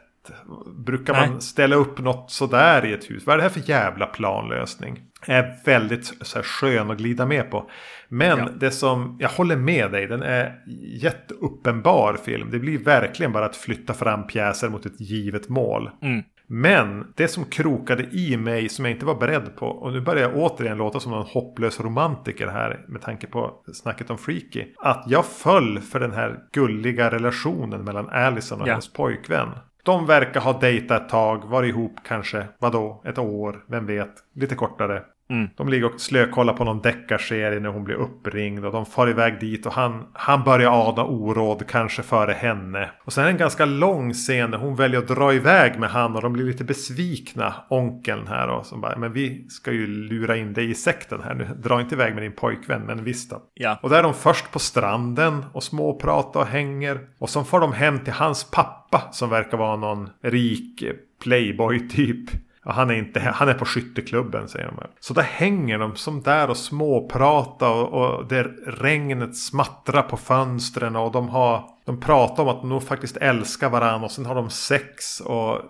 [0.86, 1.30] Brukar Nej.
[1.30, 3.26] man ställa upp något sådär i ett hus?
[3.26, 5.02] Vad är det här för jävla planlösning?
[5.28, 7.70] Är väldigt så här, skön att glida med på.
[8.10, 8.50] Men ja.
[8.60, 10.64] det som, jag håller med dig, den är
[11.02, 12.52] jätteuppenbar film.
[12.52, 15.90] Det blir verkligen bara att flytta fram pjäser mot ett givet mål.
[16.02, 16.24] Mm.
[16.48, 19.66] Men det som krokade i mig som jag inte var beredd på.
[19.66, 22.86] Och nu börjar jag återigen låta som någon hopplös romantiker här.
[22.88, 24.66] Med tanke på snacket om Freaky.
[24.78, 28.72] Att jag föll för den här gulliga relationen mellan Allison och ja.
[28.72, 29.50] hennes pojkvän.
[29.86, 34.56] De verkar ha dejtat ett tag, varit ihop kanske, vadå, ett år, vem vet, lite
[34.56, 35.04] kortare.
[35.30, 35.50] Mm.
[35.56, 39.40] De ligger och slökollar på någon deckarserie när hon blir uppringd och de far iväg
[39.40, 42.90] dit och han, han börjar ana oråd kanske före henne.
[43.04, 46.22] Och sen en ganska lång scen där hon väljer att dra iväg med han och
[46.22, 50.54] de blir lite besvikna, onkeln här och som bara, men vi ska ju lura in
[50.54, 53.42] dig i sekten här nu, dra inte iväg med din pojkvän, men visst då.
[53.54, 53.80] Ja.
[53.82, 57.74] Och där är de först på stranden och småpratar och hänger och så får de
[57.74, 60.84] hem till hans pappa som verkar vara någon rik
[61.24, 62.30] playboy typ.
[62.66, 64.76] Ja, han, är inte, han är på skytteklubben säger de.
[65.00, 70.96] Så där hänger de som där och småpratar och, och det regnet smattrar på fönstren
[70.96, 74.36] och de har de pratar om att de nog faktiskt älskar varandra och sen har
[74.36, 75.20] de sex.
[75.20, 75.62] Och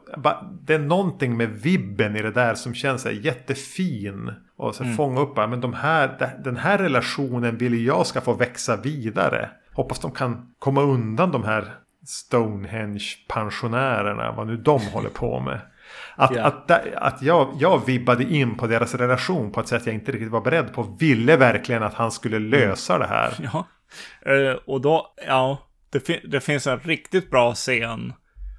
[0.62, 4.32] det är någonting med vibben i det där som känns jättefin.
[4.58, 4.96] Och så mm.
[4.96, 9.50] fånga upp men de här, den här relationen vill jag ska få växa vidare.
[9.74, 11.76] Hoppas de kan komma undan de här
[12.06, 15.60] Stonehenge-pensionärerna, vad nu de håller på med.
[16.16, 16.48] Att, yeah.
[16.48, 20.32] att, att jag, jag vibbade in på deras relation på ett sätt jag inte riktigt
[20.32, 20.84] var beredd på.
[21.00, 22.50] Ville verkligen att han skulle mm.
[22.50, 23.34] lösa det här.
[23.54, 23.68] Ja,
[24.32, 25.58] uh, och då, ja,
[25.90, 28.14] det, fin det finns en riktigt bra scen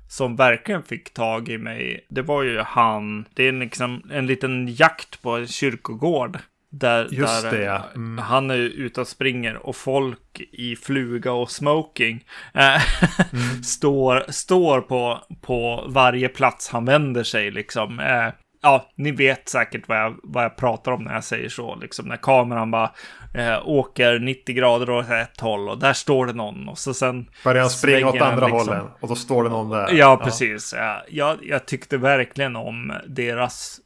[0.09, 2.07] som verkligen fick tag i mig.
[2.11, 6.39] Det var ju han, det är liksom en liten jakt på en kyrkogård.
[6.79, 7.83] Där, Just där det, ja.
[7.95, 8.19] mm.
[8.19, 13.63] han är ute och springer och folk i fluga och smoking äh, mm.
[13.63, 18.01] står, står på, på varje plats han vänder sig liksom.
[18.01, 21.77] Äh, ja, ni vet säkert vad jag, vad jag pratar om när jag säger så.
[21.77, 22.93] Liksom när kameran bara
[23.35, 26.69] äh, åker 90 grader åt ett håll och där står det någon.
[26.69, 28.69] Och så sen börjar han springa åt andra liksom.
[28.69, 29.93] hållet och då står det någon där.
[29.93, 30.75] Ja, precis.
[30.77, 31.05] Ja.
[31.09, 33.81] Jag, jag tyckte verkligen om deras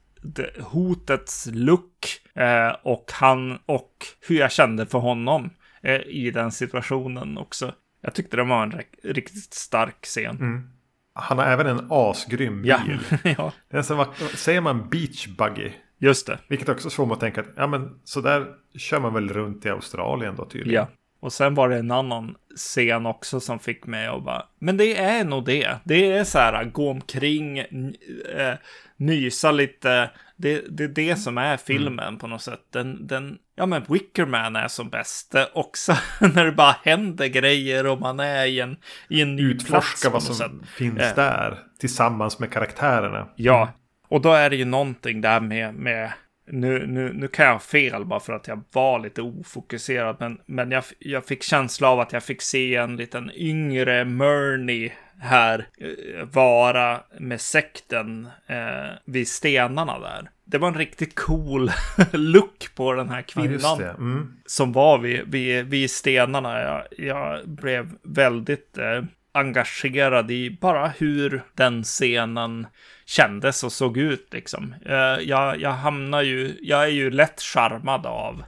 [0.60, 3.92] hotets look eh, och han och
[4.28, 5.50] hur jag kände för honom
[5.82, 7.74] eh, i den situationen också.
[8.00, 10.36] Jag tyckte det var en riktigt stark scen.
[10.36, 10.70] Mm.
[11.14, 12.72] Han har även en asgrym bil.
[13.24, 13.30] Ja.
[13.38, 13.52] ja.
[13.70, 15.70] Den som var, säger man beach buggy?
[15.98, 16.38] Just det.
[16.48, 18.46] Vilket också får mig att tänka att ja, men, så där
[18.78, 20.86] kör man väl runt i Australien då tydligen.
[20.90, 20.97] Ja.
[21.20, 24.98] Och sen var det en annan scen också som fick mig att bara, men det
[24.98, 25.76] är nog det.
[25.84, 28.54] Det är så här, gå omkring, äh,
[28.96, 30.10] nysa lite.
[30.36, 32.18] Det, det är det som är filmen mm.
[32.18, 32.60] på något sätt.
[32.72, 35.34] Den, den, ja men Wickerman är som bäst.
[35.52, 38.76] Också när det bara händer grejer och man är i en,
[39.08, 40.52] i en ny Utforska vad som sätt.
[40.76, 41.14] finns äh.
[41.14, 43.28] där tillsammans med karaktärerna.
[43.36, 43.72] Ja,
[44.08, 46.12] och då är det ju någonting där med, med
[46.50, 50.40] nu, nu, nu kan jag ha fel bara för att jag var lite ofokuserad, men,
[50.46, 54.90] men jag, jag fick känsla av att jag fick se en liten yngre Murney
[55.20, 60.30] här eh, vara med sekten eh, vid stenarna där.
[60.44, 61.70] Det var en riktigt cool
[62.12, 63.80] look på den här kvinnan.
[63.80, 64.34] Ja, mm.
[64.46, 66.60] Som var vid, vid, vid stenarna.
[66.60, 69.02] Jag, jag blev väldigt eh,
[69.38, 72.66] engagerad i bara hur den scenen
[73.06, 74.74] kändes och såg ut liksom.
[74.86, 74.96] Eh,
[75.28, 78.42] jag, jag hamnar ju, jag är ju lätt charmad av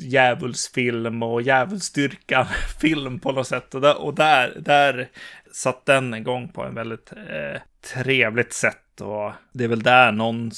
[0.00, 2.46] djävulsfilm och djävulsdyrkan
[2.80, 3.74] film på något sätt.
[3.74, 5.08] Och där, och där, där
[5.52, 7.60] satt den igång på en väldigt eh,
[7.94, 9.00] trevligt sätt.
[9.00, 10.50] Och det är väl där någon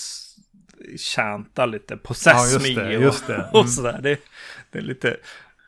[0.97, 3.35] tjäntar lite Possess ja, just det, och, just det.
[3.49, 3.51] Mm.
[3.53, 3.99] och sådär.
[4.03, 4.19] Det,
[4.71, 5.17] det, är lite,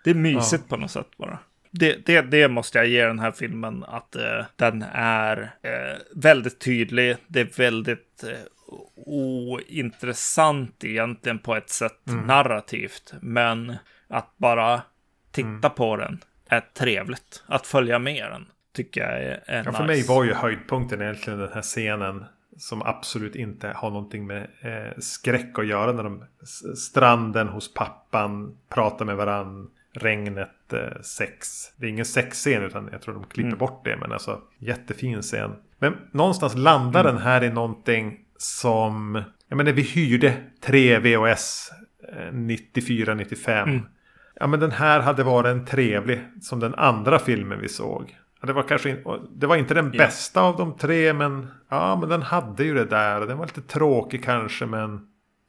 [0.04, 0.76] det är mysigt ja.
[0.76, 1.38] på något sätt bara
[1.70, 6.60] det, det, det, måste jag ge den här filmen att eh, den är eh, väldigt
[6.60, 7.16] tydlig.
[7.26, 8.38] Det är väldigt eh,
[9.06, 12.26] ointressant egentligen på ett sätt mm.
[12.26, 13.14] narrativt.
[13.20, 13.76] Men
[14.08, 14.82] att bara
[15.32, 15.70] titta mm.
[15.76, 17.44] på den är trevligt.
[17.46, 21.38] Att följa med den tycker jag är, är ja, För mig var ju höjdpunkten egentligen
[21.38, 22.24] den här scenen.
[22.56, 25.92] Som absolut inte har någonting med eh, skräck att göra.
[25.92, 26.24] När de
[26.76, 31.48] stranden hos pappan pratar med varandra regnet, eh, sex.
[31.76, 33.58] Det är ingen sexscen utan jag tror de klipper mm.
[33.58, 33.96] bort det.
[33.96, 35.50] Men alltså jättefin scen.
[35.78, 37.14] Men någonstans landar mm.
[37.14, 39.22] den här i någonting som...
[39.48, 41.70] Jag menar vi hyrde tre VHS
[42.32, 43.50] 94-95.
[43.50, 43.80] Eh, mm.
[44.34, 48.16] Ja men den här hade varit en trevlig som den andra filmen vi såg.
[48.42, 49.96] Det var kanske in, det var inte den yeah.
[49.96, 53.20] bästa av de tre men ja men den hade ju det där.
[53.20, 55.06] Den var lite tråkig kanske men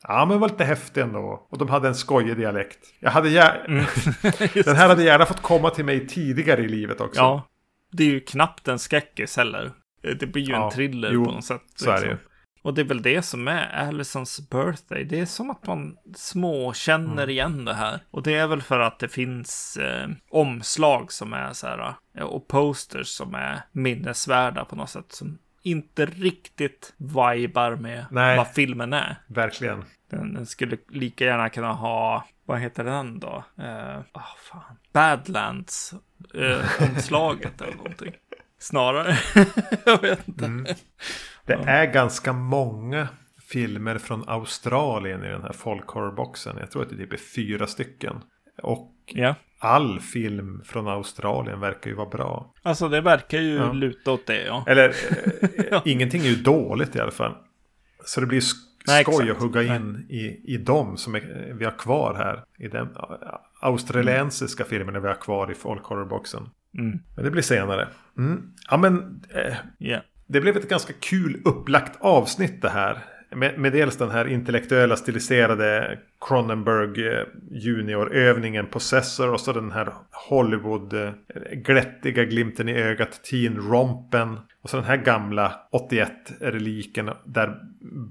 [0.08, 1.48] Ja, men var lite häftig ändå.
[1.50, 2.80] Och de hade en skojig dialekt.
[3.00, 3.66] Jag hade gär...
[3.68, 3.86] Mm.
[4.66, 7.22] Den här hade gärna fått komma till mig tidigare i livet också.
[7.22, 7.48] Ja,
[7.92, 9.72] det är ju knappt en skräckis heller.
[10.20, 11.62] Det blir ju ja, en thriller jo, på något sätt.
[11.76, 12.12] Så är det ju.
[12.12, 12.32] Liksom.
[12.64, 15.04] Och det är väl det som är Allisons birthday.
[15.04, 17.30] Det är som att man små känner mm.
[17.30, 18.00] igen det här.
[18.12, 21.94] Och det är väl för att det finns eh, omslag som är så här.
[22.18, 25.12] Eh, och posters som är minnesvärda på något sätt.
[25.12, 29.16] Som inte riktigt vibar med Nej, vad filmen är.
[29.28, 29.84] Verkligen.
[30.10, 33.44] Den, den, skulle lika gärna kunna ha, vad heter den då?
[33.60, 34.78] Uh, oh, fan.
[34.94, 35.94] Badlands
[36.36, 38.14] uh, omslaget eller någonting.
[38.60, 39.18] snarare.
[39.86, 40.46] jag vet inte.
[40.46, 40.66] Mm.
[41.46, 43.08] Det är ganska många
[43.52, 46.58] filmer från Australien i den här folkhorrorboxen.
[46.60, 48.24] Jag tror att det typ är fyra stycken.
[48.64, 49.36] Och ja.
[49.64, 52.54] All film från Australien verkar ju vara bra.
[52.62, 53.74] Alltså det verkar ju ja.
[53.74, 54.66] luta åt det ja.
[54.68, 57.36] Eller eh, ingenting är ju dåligt i alla fall.
[58.06, 58.42] Så det blir
[58.88, 59.32] Nej, skoj exakt.
[59.32, 62.44] att hugga in i, i dem som är, vi har kvar här.
[62.66, 62.90] I den
[63.62, 64.70] australiensiska mm.
[64.70, 66.50] filmerna vi har kvar i folkhorrorboxen.
[66.78, 67.00] Mm.
[67.16, 67.88] Men det blir senare.
[68.18, 68.54] Mm.
[68.70, 70.02] Ja men eh, yeah.
[70.28, 73.04] det blev ett ganska kul upplagt avsnitt det här.
[73.36, 79.94] Med, med dels den här intellektuella stiliserade Cronenberg eh, junior-övningen Possessor och så den här
[80.30, 81.12] Hollywood eh,
[81.52, 84.40] glättiga glimten i ögat Teen Rompen.
[84.62, 87.60] Och så den här gamla 81-reliken där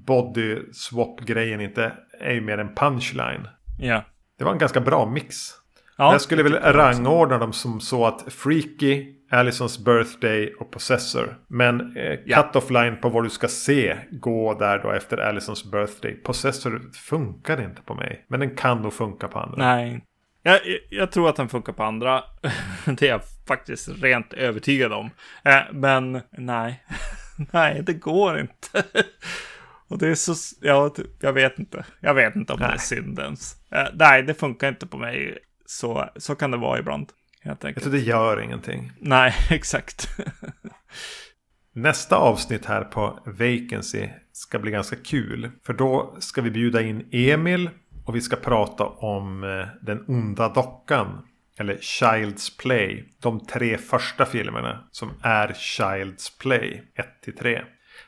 [0.07, 3.49] body swap-grejen inte är ju mer en punchline.
[3.79, 4.05] Ja.
[4.39, 5.60] Det var en ganska bra mix.
[6.01, 11.39] Ja, jag skulle väl rangordna dem som så att Freaky, Allisons birthday och Possessor.
[11.49, 12.37] Men eh, ja.
[12.37, 16.15] cut-off line på vad du ska se går där då efter Allisons birthday.
[16.15, 18.25] Possessor funkar inte på mig.
[18.29, 19.57] Men den kan nog funka på andra.
[19.59, 20.05] Nej.
[20.43, 22.23] Jag, jag tror att den funkar på andra.
[22.85, 25.11] det är jag faktiskt rent övertygad om.
[25.45, 26.85] Eh, men nej.
[27.53, 28.85] nej, det går inte.
[29.89, 31.85] Och det är så, ja, jag vet inte.
[32.01, 32.69] Jag vet inte om nej.
[32.69, 33.57] det är synd ens.
[33.71, 35.39] Eh, nej, det funkar inte på mig.
[35.71, 37.09] Så, så kan det vara ibland.
[37.41, 37.85] Helt enkelt.
[37.85, 38.93] Jag tror det gör ingenting.
[39.01, 40.09] Nej, exakt.
[41.75, 45.51] Nästa avsnitt här på Vacancy ska bli ganska kul.
[45.63, 47.71] För då ska vi bjuda in Emil
[48.05, 51.27] och vi ska prata om eh, Den onda dockan.
[51.59, 53.05] Eller Child's Play.
[53.23, 56.83] De tre första filmerna som är Child's Play.
[56.95, 57.63] 1 3.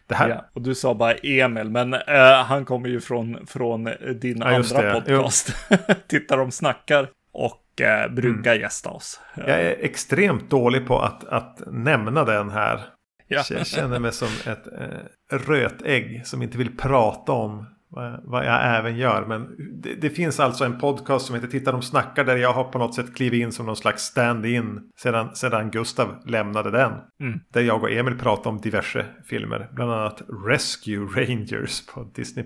[0.06, 0.28] Det här...
[0.28, 2.00] Ja, och du sa bara Emil, men uh,
[2.44, 3.84] han kommer ju från, från
[4.20, 5.54] din ja, andra podcast.
[6.08, 7.08] Titta de snackar.
[7.33, 8.62] Och eh, brukar mm.
[8.62, 9.20] gästa oss.
[9.37, 12.80] Jag är extremt dålig på att, att nämna den här.
[13.26, 13.43] Ja.
[13.51, 18.76] Jag känner mig som ett eh, rötägg som inte vill prata om vad, vad jag
[18.78, 19.24] även gör.
[19.26, 22.64] Men det, det, finns alltså en podcast som heter Titta de snackar där jag har
[22.64, 26.93] på något sätt klivit in som någon slags stand-in sedan, sedan Gustav lämnade den.
[27.20, 27.41] Mm.
[27.53, 29.68] Där jag och Emil pratar om diverse filmer.
[29.72, 32.45] Bland annat Rescue Rangers på Disney+.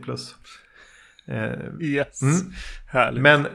[1.29, 2.53] Eh, yes, mm.
[2.87, 3.23] härligt.
[3.23, 3.47] Men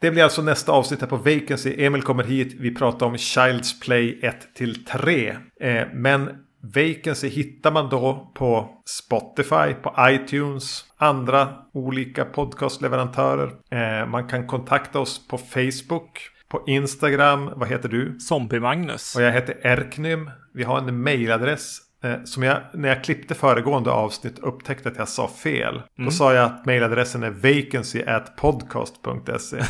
[0.00, 1.84] det blir alltså nästa avsnitt här på Vacancy.
[1.84, 2.56] Emil kommer hit.
[2.60, 5.36] Vi pratar om Child's Play 1 till 3.
[5.60, 6.30] Eh, men
[6.62, 13.52] Vacancy hittar man då på Spotify, på iTunes, andra olika podcastleverantörer.
[13.70, 16.30] Eh, man kan kontakta oss på Facebook.
[16.48, 18.18] På Instagram, vad heter du?
[18.18, 19.16] Zombie-Magnus.
[19.16, 20.30] Och jag heter Erknym.
[20.54, 21.85] Vi har en mailadress Eh,
[22.24, 25.74] som jag, när jag klippte föregående avsnitt upptäckte att jag sa fel.
[25.74, 25.84] Mm.
[25.96, 29.56] Då sa jag att mailadressen är vacancy at podcast.se.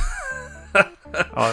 [1.35, 1.49] ja,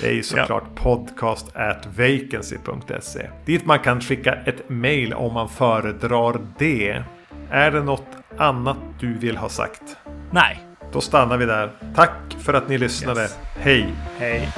[0.00, 0.82] det är ju såklart ja.
[0.82, 3.30] podcast at vacancy.se.
[3.44, 7.02] Dit man kan skicka ett mail om man föredrar det.
[7.50, 9.96] Är det något annat du vill ha sagt?
[10.30, 10.66] Nej.
[10.92, 11.70] Då stannar vi där.
[11.94, 13.20] Tack för att ni lyssnade.
[13.20, 13.38] Yes.
[13.56, 13.94] Hej!
[14.18, 14.48] Hej!